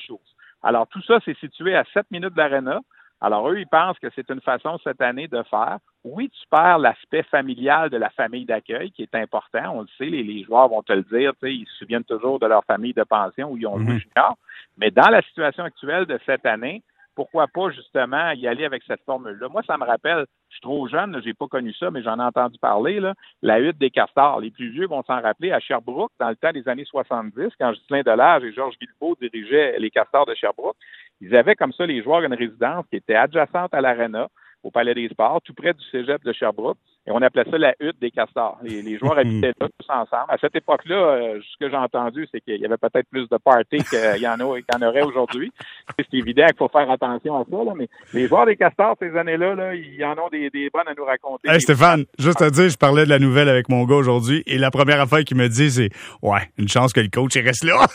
Alors, 0.64 0.88
tout 0.88 1.02
ça, 1.02 1.20
c'est 1.26 1.38
situé 1.40 1.76
à 1.76 1.84
sept 1.94 2.10
minutes 2.12 2.34
de 2.34 2.38
l'aréna. 2.38 2.80
Alors, 3.22 3.50
eux, 3.50 3.60
ils 3.60 3.68
pensent 3.68 3.98
que 4.00 4.08
c'est 4.16 4.30
une 4.30 4.42
façon 4.42 4.78
cette 4.84 5.02
année 5.02 5.28
de 5.28 5.42
faire. 5.44 5.80
Oui, 6.04 6.30
tu 6.30 6.48
perds 6.50 6.80
l'aspect 6.80 7.24
familial 7.24 7.90
de 7.90 7.98
la 7.98 8.10
famille 8.10 8.46
d'accueil, 8.46 8.92
qui 8.92 9.04
est 9.04 9.16
important. 9.16 9.78
On 9.78 9.82
le 9.82 9.88
sait, 9.98 10.06
les, 10.06 10.44
joueurs 10.44 10.68
vont 10.68 10.84
te 10.84 10.94
le 10.94 11.04
dire, 11.04 11.32
ils 11.44 11.66
se 11.66 11.78
souviennent 11.78 12.04
toujours 12.04 12.40
de 12.40 12.46
leur 12.46 12.64
famille 12.66 12.94
de 12.94 13.04
pension 13.04 13.52
où 13.52 13.58
ils 13.58 13.66
ont 13.68 13.78
joué 13.78 13.94
mhm. 13.94 14.00
junior. 14.00 14.38
Mais 14.78 14.92
dans 14.92 15.10
la 15.10 15.22
situation 15.22 15.64
actuelle 15.64 16.06
de 16.06 16.20
cette 16.26 16.46
année, 16.46 16.84
pourquoi 17.16 17.48
pas 17.48 17.70
justement 17.72 18.32
y 18.32 18.48
aller 18.48 18.66
avec 18.66 18.84
cette 18.84 19.04
formule-là? 19.06 19.48
Moi, 19.50 19.64
ça 19.66 19.78
me 19.78 19.86
rappelle, 19.86 20.26
je 20.50 20.56
suis 20.56 20.62
trop 20.62 20.88
jeune, 20.88 21.22
j'ai 21.24 21.34
pas 21.34 21.48
connu 21.48 21.74
ça, 21.74 21.90
mais 21.90 22.04
j'en 22.04 22.20
ai 22.20 22.24
entendu 22.24 22.60
parler, 22.60 23.00
là, 23.00 23.14
la 23.42 23.60
hutte 23.60 23.78
des 23.78 23.90
castors. 23.90 24.42
Les 24.42 24.52
plus 24.52 24.70
vieux 24.70 24.88
vont 24.88 25.04
s'en 25.04 25.22
rappeler 25.22 25.52
à 25.52 25.60
Sherbrooke, 25.60 26.12
dans 26.20 26.30
le 26.30 26.36
temps 26.36 26.52
des 26.52 26.68
années 26.68 26.86
70, 26.86 27.54
quand 27.60 27.74
Justin 27.74 28.02
Delage 28.02 28.44
et 28.44 28.54
Georges 28.54 28.78
Guilbeault 28.80 29.16
dirigeaient 29.22 29.80
les 29.80 29.90
castors 29.90 30.26
de 30.26 30.36
Sherbrooke. 30.36 30.78
Ils 31.22 31.36
avaient 31.36 31.56
comme 31.56 31.74
ça 31.74 31.86
les 31.86 32.04
joueurs 32.04 32.22
une 32.22 32.34
résidence 32.34 32.86
qui 32.90 32.98
était 32.98 33.16
adjacente 33.16 33.74
à 33.74 33.82
l'aréna, 33.82 34.28
au 34.64 34.72
Palais 34.72 34.94
des 34.94 35.08
Sports, 35.10 35.42
tout 35.44 35.54
près 35.54 35.74
du 35.74 35.84
cégep 35.92 36.24
de 36.24 36.34
Sherbrooke. 36.34 36.78
Et 37.08 37.12
on 37.12 37.22
appelait 37.22 37.44
ça 37.50 37.58
la 37.58 37.76
hutte 37.80 38.00
des 38.02 38.10
castors. 38.12 38.58
Les, 38.64 38.98
joueurs 38.98 39.18
habitaient 39.18 39.54
là 39.60 39.68
tous 39.68 39.90
ensemble. 39.90 40.26
À 40.30 40.38
cette 40.40 40.56
époque-là, 40.56 40.96
euh, 40.96 41.40
ce 41.42 41.64
que 41.64 41.70
j'ai 41.70 41.78
entendu, 41.78 42.28
c'est 42.32 42.42
qu'il 42.42 42.60
y 42.60 42.66
avait 42.66 42.78
peut-être 42.78 43.08
plus 43.10 43.30
de 43.30 43.38
parties 43.38 43.84
qu'il 43.90 44.22
y 44.22 44.28
en, 44.28 44.40
a, 44.40 44.56
qu'il 44.56 44.66
y 44.74 44.76
en 44.76 44.88
aurait 44.88 45.04
aujourd'hui. 45.04 45.52
C'est 45.98 46.14
évident 46.14 46.46
qu'il 46.48 46.58
faut 46.58 46.70
faire 46.70 46.90
attention 46.90 47.42
à 47.42 47.44
ça, 47.50 47.64
là, 47.64 47.74
mais 47.76 47.88
les 48.14 48.28
joueurs 48.28 48.46
des 48.46 48.56
castors 48.56 48.96
ces 49.00 49.16
années-là, 49.16 49.56
là, 49.56 49.76
ils 49.76 50.04
en 50.04 50.14
ont 50.14 50.30
des, 50.32 50.50
des 50.50 50.70
bonnes 50.70 50.88
à 50.88 50.94
nous 50.98 51.06
raconter. 51.06 51.50
Hey, 51.50 51.62
Stéphane, 51.62 52.06
juste 52.18 52.42
à 52.42 52.50
dire, 52.50 52.70
je 52.70 52.78
parlais 52.78 53.06
de 53.06 53.10
la 53.10 53.20
nouvelle 53.20 53.50
avec 53.50 53.70
mon 53.70 53.84
gars 53.86 53.96
aujourd'hui, 53.96 54.44
et 54.48 54.58
la 54.58 54.72
première 54.72 55.00
affaire 55.00 55.24
qu'il 55.24 55.38
me 55.38 55.48
dit, 55.48 55.70
c'est 55.70 55.90
Ouais, 56.22 56.50
une 56.58 56.68
chance 56.68 56.94
que 56.94 57.02
le 57.02 57.10
coach 57.10 57.36
reste 57.36 57.64
là. 57.64 57.86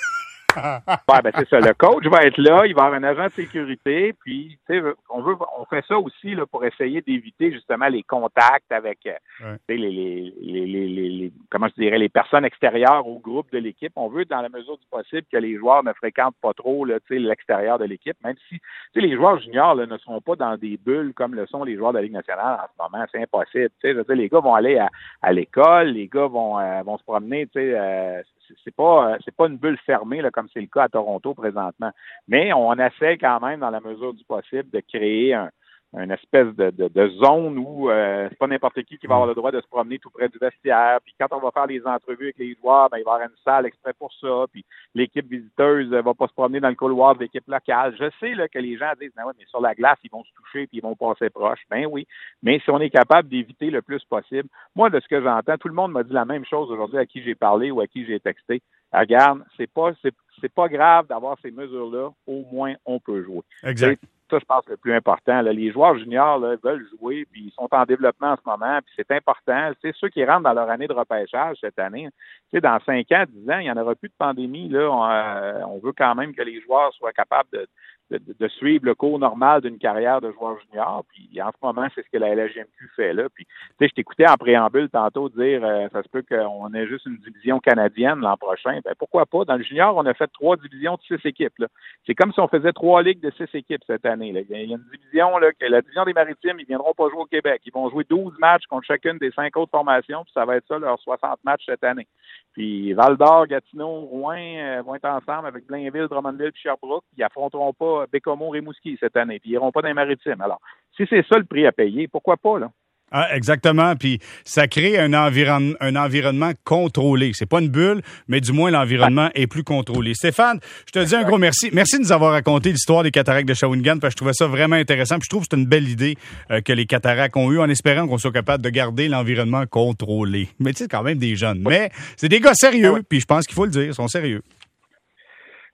Ouais, 0.57 1.23
ben 1.23 1.33
c'est 1.37 1.49
ça. 1.49 1.61
Le 1.61 1.75
coach 1.75 2.05
va 2.07 2.23
être 2.23 2.39
là, 2.39 2.67
il 2.67 2.75
va 2.75 2.85
avoir 2.85 3.01
un 3.01 3.05
agent 3.05 3.27
de 3.27 3.31
sécurité, 3.31 4.13
puis 4.13 4.59
tu 4.67 4.81
sais, 4.81 4.83
on 5.09 5.23
veut, 5.23 5.37
on 5.59 5.65
fait 5.65 5.85
ça 5.87 5.99
aussi 5.99 6.35
là, 6.35 6.47
pour 6.47 6.65
essayer 6.65 7.01
d'éviter 7.01 7.53
justement 7.53 7.89
les 7.89 8.03
contacts 8.03 8.71
avec 8.71 8.99
euh, 9.07 9.57
les, 9.69 9.77
les, 9.77 10.33
les, 10.41 10.67
les, 10.67 11.33
comment 11.51 11.69
je 11.69 11.83
dirais, 11.83 11.99
les 11.99 12.09
personnes 12.09 12.45
extérieures 12.45 13.07
au 13.07 13.19
groupe 13.19 13.51
de 13.53 13.59
l'équipe. 13.59 13.93
On 13.97 14.09
veut, 14.09 14.25
dans 14.25 14.41
la 14.41 14.49
mesure 14.49 14.79
du 14.79 14.87
possible, 14.91 15.27
que 15.31 15.37
les 15.39 15.57
joueurs 15.57 15.85
ne 15.85 15.93
fréquentent 15.93 16.37
pas 16.41 16.55
trop 16.55 16.85
l'extérieur 16.85 17.79
de 17.79 17.85
l'équipe, 17.85 18.17
même 18.25 18.37
si 18.49 18.61
les 18.95 19.15
joueurs 19.15 19.39
juniors 19.41 19.75
là, 19.75 19.87
ne 19.87 19.99
sont 19.99 20.21
pas 20.21 20.37
dans 20.37 20.57
des 20.57 20.77
bulles 20.77 21.13
comme 21.15 21.35
le 21.35 21.47
sont 21.47 21.65
les 21.65 21.77
joueurs 21.77 21.93
de 21.93 21.99
la 21.99 22.03
Ligue 22.03 22.13
nationale 22.13 22.61
en 22.61 22.67
ce 22.67 22.83
moment. 22.83 23.05
C'est 23.11 23.23
impossible. 23.23 23.71
Je 23.83 23.89
veux 23.91 24.05
dire, 24.05 24.17
les 24.17 24.29
gars 24.29 24.41
vont 24.41 24.55
aller 24.55 24.79
à, 24.79 24.89
à 25.23 25.33
l'école, 25.33 25.89
les 25.89 26.09
gars 26.09 26.27
vont, 26.27 26.59
euh, 26.59 26.83
vont 26.83 26.99
se 26.99 27.05
promener, 27.05 27.47
tu 27.47 27.53
sais, 27.55 27.75
euh, 27.77 28.23
c'est 28.65 28.75
pas 28.75 29.17
c'est 29.25 29.35
pas 29.35 29.47
une 29.47 29.57
bulle 29.57 29.79
fermée 29.85 30.23
là, 30.23 30.31
comme 30.31 30.49
c'est 30.53 30.61
le 30.61 30.67
cas 30.67 30.85
à 30.85 30.89
Toronto 30.89 31.35
présentement. 31.35 31.91
Mais 32.29 32.53
on 32.53 32.75
essaie 32.75 33.19
quand 33.19 33.41
même, 33.41 33.61
dans 33.61 33.71
la 33.71 33.81
mesure 33.81 34.15
du 34.15 34.25
possible, 34.25 34.71
de 34.71 34.81
créer 34.81 35.35
un, 35.35 35.51
une 35.93 36.13
espèce 36.13 36.55
de, 36.55 36.71
de, 36.71 37.09
zone 37.09 37.59
où 37.59 37.91
euh, 37.91 38.29
c'est 38.31 38.39
pas 38.39 38.47
n'importe 38.47 38.81
qui 38.85 38.97
qui 38.97 39.09
va 39.09 39.15
avoir 39.15 39.29
le 39.29 39.35
droit 39.35 39.51
de 39.51 39.61
se 39.61 39.67
promener 39.67 39.99
tout 39.99 40.11
près 40.11 40.29
du 40.29 40.39
vestiaire. 40.39 41.01
Puis 41.05 41.15
quand 41.19 41.27
on 41.33 41.41
va 41.41 41.51
faire 41.51 41.67
les 41.67 41.85
entrevues 41.85 42.27
avec 42.27 42.39
les 42.39 42.55
joueurs, 42.55 42.89
ben, 42.91 42.99
il 42.99 43.05
va 43.05 43.13
y 43.13 43.15
avoir 43.15 43.29
une 43.29 43.37
salle 43.45 43.67
exprès 43.67 43.93
pour 43.99 44.13
ça. 44.21 44.45
Puis 44.53 44.65
l'équipe 44.95 45.29
visiteuse 45.29 45.91
va 45.91 46.15
pas 46.15 46.29
se 46.29 46.33
promener 46.33 46.61
dans 46.61 46.69
le 46.69 46.77
couloir 46.77 47.17
de 47.17 47.21
l'équipe 47.21 47.47
locale. 47.49 47.97
Je 47.99 48.09
sais 48.21 48.35
là, 48.35 48.49
que 48.49 48.61
les 48.61 48.77
gens 48.77 48.93
disent 49.01 49.13
ben 49.17 49.25
mais 49.37 49.45
sur 49.47 49.61
la 49.61 49.75
glace, 49.75 49.99
ils 50.05 50.11
vont 50.11 50.23
se 50.23 50.33
toucher 50.35 50.69
puis 50.69 50.79
ils 50.79 50.83
vont 50.83 50.95
passer 50.95 51.29
proche. 51.29 51.61
Ben 51.71 51.87
oui. 51.87 52.07
Mais 52.43 52.61
si 52.61 52.71
on 52.71 52.81
est 52.81 52.91
capable 52.91 53.29
d'éviter 53.29 53.71
le 53.71 53.83
plus 53.83 54.05
possible, 54.05 54.49
moi, 54.77 54.91
de 54.91 55.01
ce 55.01 55.09
que 55.09 55.21
j'entends, 55.21 55.59
tout 55.59 55.69
le 55.69 55.75
monde 55.75 55.91
m'a 55.91 56.05
dit 56.05 56.13
la 56.13 56.25
même 56.25 56.45
chose 56.45 56.71
aujourd'hui 56.71 56.99
à 56.99 57.07
qui 57.07 57.21
j'ai 57.23 57.35
parlé 57.35 57.73
ou 57.73 57.81
à 57.81 57.89
qui 57.89 58.07
j'ai 58.07 58.21
texté. 58.21 58.63
Regarde, 58.93 59.43
c'est 59.57 59.71
pas 59.71 59.91
c'est 60.03 60.55
pas 60.55 60.69
grave 60.69 61.09
d'avoir 61.09 61.37
ces 61.43 61.51
mesures-là, 61.51 62.11
au 62.27 62.45
moins 62.53 62.75
on 62.87 63.01
peut 63.01 63.23
jouer. 63.25 63.43
Exact 63.65 64.01
ça, 64.31 64.39
je 64.39 64.45
pense, 64.45 64.65
le 64.69 64.77
plus 64.77 64.95
important. 64.95 65.43
Les 65.43 65.73
joueurs 65.73 65.99
juniors 65.99 66.39
veulent 66.39 66.87
jouer, 66.99 67.27
puis 67.31 67.47
ils 67.47 67.53
sont 67.53 67.69
en 67.71 67.85
développement 67.85 68.33
en 68.33 68.37
ce 68.37 68.49
moment, 68.49 68.79
puis 68.85 68.95
c'est 68.97 69.11
important. 69.11 69.73
C'est 69.83 69.95
ceux 69.97 70.09
qui 70.09 70.25
rentrent 70.25 70.45
dans 70.45 70.53
leur 70.53 70.71
année 70.71 70.87
de 70.87 70.93
repêchage 70.93 71.59
cette 71.61 71.79
année. 71.79 72.09
sais, 72.53 72.61
dans 72.61 72.79
5 72.87 73.11
ans, 73.13 73.25
10 73.29 73.51
ans, 73.51 73.59
il 73.59 73.65
n'y 73.65 73.71
en 73.71 73.77
aura 73.77 73.95
plus 73.95 74.09
de 74.09 74.15
pandémie. 74.19 74.69
Là. 74.69 74.81
Euh, 74.81 75.63
on, 75.67 75.79
veut 75.79 75.93
quand 75.93 76.15
même 76.15 76.35
que 76.35 76.43
les 76.43 76.61
joueurs 76.61 76.93
soient 76.95 77.13
capables 77.13 77.49
de, 77.53 77.67
de, 78.11 78.49
suivre 78.49 78.85
le 78.85 78.95
cours 78.95 79.19
normal 79.19 79.61
d'une 79.63 79.79
carrière 79.79 80.21
de 80.21 80.33
joueur 80.33 80.59
junior. 80.61 81.05
Puis 81.09 81.41
en 81.41 81.51
ce 81.51 81.57
moment, 81.63 81.87
c'est 81.95 82.03
ce 82.05 82.11
que 82.11 82.19
la 82.19 82.35
LGMQ 82.35 82.91
fait 82.97 83.13
là. 83.13 83.29
Puis 83.35 83.45
tu 83.45 83.53
sais, 83.79 83.89
je 83.89 83.95
t'écoutais 83.95 84.29
en 84.29 84.35
préambule 84.35 84.89
tantôt 84.91 85.29
dire 85.29 85.65
euh, 85.65 85.89
ça 85.93 86.03
se 86.03 86.09
peut 86.09 86.23
qu'on 86.29 86.73
ait 86.75 86.87
juste 86.87 87.07
une 87.07 87.19
division 87.19 87.61
canadienne 87.61 88.21
l'an 88.21 88.37
prochain. 88.37 88.81
Ben 88.85 88.95
pourquoi 88.99 89.27
pas? 89.27 89.45
Dans 89.45 89.57
le 89.57 89.63
junior, 89.63 89.97
on 89.97 90.07
a 90.07 90.15
fait 90.15 90.31
trois 90.33 90.57
divisions 90.57 90.97
de 90.97 91.03
six 91.03 91.27
équipes. 91.27 91.65
C'est 92.07 92.15
comme 92.15 92.33
si 92.33 92.41
on 92.41 92.49
faisait 92.49 92.73
trois 92.73 93.03
ligues 93.03 93.21
de 93.21 93.31
six 93.31 93.49
équipes 93.55 93.83
cette 93.87 94.07
année. 94.07 94.29
Il 94.29 94.57
y 94.57 94.73
a 94.73 94.77
une 94.77 94.85
division, 94.93 95.39
là, 95.39 95.53
que 95.53 95.67
la 95.67 95.81
division 95.81 96.05
des 96.05 96.13
maritimes, 96.13 96.59
ils 96.59 96.67
viendront 96.67 96.95
pas 96.95 97.09
jouer 97.09 97.21
au 97.21 97.27
Québec. 97.27 97.63
Ils 97.65 97.73
vont 97.73 97.89
jouer 97.91 98.05
12 98.09 98.35
matchs 98.39 98.67
contre 98.67 98.87
chacune 98.87 99.19
des 99.19 99.31
cinq 99.33 99.57
autres 99.57 99.71
formations, 99.71 100.25
puis 100.25 100.33
ça 100.33 100.45
va 100.45 100.57
être 100.57 100.67
ça, 100.67 100.79
leurs 100.79 100.99
60 100.99 101.39
matchs 101.45 101.63
cette 101.67 101.85
année. 101.85 102.07
Puis 102.53 102.93
Val 102.93 103.17
d'Or, 103.17 103.47
Gatineau, 103.47 104.01
Rouen 104.01 104.37
euh, 104.37 104.83
vont 104.83 104.95
être 104.95 105.09
ensemble 105.09 105.47
avec 105.47 105.67
Blainville, 105.67 106.09
Drummondville 106.09 106.53
puis 106.53 106.63
Sherbrooke. 106.63 107.05
Ils 107.17 107.23
affronteront 107.23 107.73
pas 107.73 108.00
Bécomo, 108.11 108.51
Rimouski 108.51 108.97
cette 109.01 109.17
année. 109.17 109.39
Puis 109.39 109.51
ils 109.51 109.55
iront 109.55 109.73
pas 109.73 109.83
dans 109.83 109.89
les 109.89 109.95
maritimes. 109.95 110.41
Alors, 110.41 110.61
si 110.97 111.07
c'est 111.09 111.25
ça 111.29 111.39
le 111.39 111.45
prix 111.45 111.67
à 111.67 111.73
payer, 111.73 112.09
pourquoi 112.09 112.37
pas, 112.37 112.59
là? 112.59 112.71
Ah, 113.13 113.35
exactement. 113.35 113.97
Puis 113.97 114.21
ça 114.45 114.69
crée 114.69 114.99
un, 114.99 115.15
environnement, 115.15 115.75
un 115.81 115.97
environnement 115.97 116.53
contrôlé. 116.65 117.33
C'est 117.35 117.49
pas 117.49 117.61
une 117.61 117.69
bulle, 117.69 118.03
mais 118.29 118.41
du 118.41 118.53
moins 118.53 118.71
l'environnement 118.71 119.31
est 119.35 119.49
plus 119.49 119.65
contrôlé. 119.65 120.15
Stéphane, 120.15 120.61
je 120.87 120.93
te 120.93 121.05
dis 121.05 121.15
un 121.17 121.25
gros 121.25 121.39
merci. 121.39 121.71
Merci 121.73 121.97
de 121.97 122.03
nous 122.03 122.13
avoir 122.13 122.33
raconté 122.33 122.71
l'histoire 122.71 123.03
des 123.03 123.11
cataractes 123.11 123.49
de 123.49 123.55
Shawinigan, 123.55 123.99
parce 123.99 124.11
que 124.11 124.11
je 124.13 124.17
trouvais 124.17 124.33
ça 124.33 124.47
vraiment 124.47 124.77
intéressant. 124.77 125.17
Puis 125.17 125.25
je 125.25 125.31
trouve 125.31 125.43
que 125.43 125.49
c'est 125.51 125.59
une 125.59 125.67
belle 125.67 125.89
idée 125.89 126.17
euh, 126.53 126.61
que 126.61 126.73
les 126.73 126.87
cataractes 126.87 127.37
ont 127.37 127.51
eu, 127.51 127.59
en 127.59 127.69
espérant 127.69 128.07
qu'on 128.07 128.19
soit 128.19 128.33
capable 128.33 128.63
de 128.63 128.71
garder 128.71 129.09
l'environnement 129.09 129.65
contrôlé. 129.67 130.49
Mais 130.61 130.73
tu 130.73 130.85
sais, 130.85 130.89
quand 130.89 131.03
même 131.03 131.19
des 131.19 131.35
jeunes. 131.35 131.65
Mais 131.67 131.91
c'est 132.17 132.29
des 132.29 132.41
gars 132.41 132.55
sérieux, 132.55 133.03
puis 133.09 133.21
je 133.21 133.27
pense 133.27 133.47
qu'il 133.47 133.57
faut 133.57 133.65
le 133.65 133.73
dire, 133.73 133.83
ils 133.83 133.95
sont 133.95 134.09
sérieux. 134.09 134.43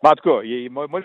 En 0.02 0.12
tout 0.12 0.30
cas, 0.30 0.46
moi, 0.70 1.00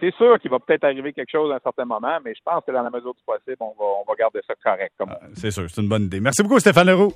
c'est 0.00 0.14
sûr 0.16 0.38
qu'il 0.40 0.50
va 0.50 0.58
peut-être 0.58 0.84
arriver 0.84 1.12
quelque 1.12 1.30
chose 1.30 1.52
à 1.52 1.56
un 1.56 1.60
certain 1.60 1.84
moment, 1.84 2.18
mais 2.24 2.34
je 2.34 2.40
pense 2.44 2.64
que 2.66 2.72
dans 2.72 2.82
la 2.82 2.90
mesure 2.90 3.14
du 3.14 3.22
possible, 3.24 3.56
on 3.60 3.74
va, 4.06 4.14
garder 4.18 4.40
ça 4.46 4.54
correct. 4.62 4.94
Euh, 5.00 5.04
c'est 5.34 5.50
sûr, 5.50 5.64
c'est 5.68 5.80
une 5.80 5.88
bonne 5.88 6.04
idée. 6.04 6.20
Merci 6.20 6.42
beaucoup, 6.42 6.58
Stéphane 6.58 6.88
Leroux. 6.88 7.12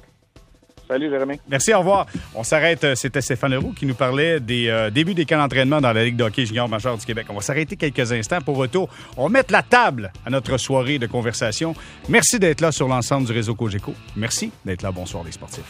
Salut, 0.88 1.08
Jérémy. 1.10 1.40
Merci, 1.48 1.72
au 1.72 1.78
revoir. 1.78 2.06
On 2.34 2.42
s'arrête. 2.42 2.84
Euh, 2.84 2.94
c'était 2.94 3.20
Stéphane 3.20 3.52
Leroux 3.52 3.72
qui 3.72 3.86
nous 3.86 3.94
parlait 3.94 4.40
des 4.40 4.68
euh, 4.68 4.90
débuts 4.90 5.14
des 5.14 5.24
camps 5.24 5.38
d'entraînement 5.38 5.80
dans 5.80 5.92
la 5.92 6.04
Ligue 6.04 6.16
de 6.16 6.24
hockey 6.24 6.44
junior 6.44 6.68
majeur 6.68 6.98
du 6.98 7.06
Québec. 7.06 7.26
On 7.30 7.34
va 7.34 7.40
s'arrêter 7.40 7.76
quelques 7.76 8.12
instants 8.12 8.40
pour 8.40 8.56
retour. 8.56 8.88
On 9.16 9.24
va 9.24 9.28
mettre 9.28 9.52
la 9.52 9.62
table 9.62 10.12
à 10.26 10.30
notre 10.30 10.58
soirée 10.58 10.98
de 10.98 11.06
conversation. 11.06 11.74
Merci 12.08 12.38
d'être 12.38 12.60
là 12.60 12.72
sur 12.72 12.88
l'ensemble 12.88 13.26
du 13.26 13.32
réseau 13.32 13.54
Cogeco. 13.54 13.94
Merci 14.16 14.52
d'être 14.64 14.82
là. 14.82 14.92
Bonsoir, 14.92 15.24
les 15.24 15.32
sportifs. 15.32 15.64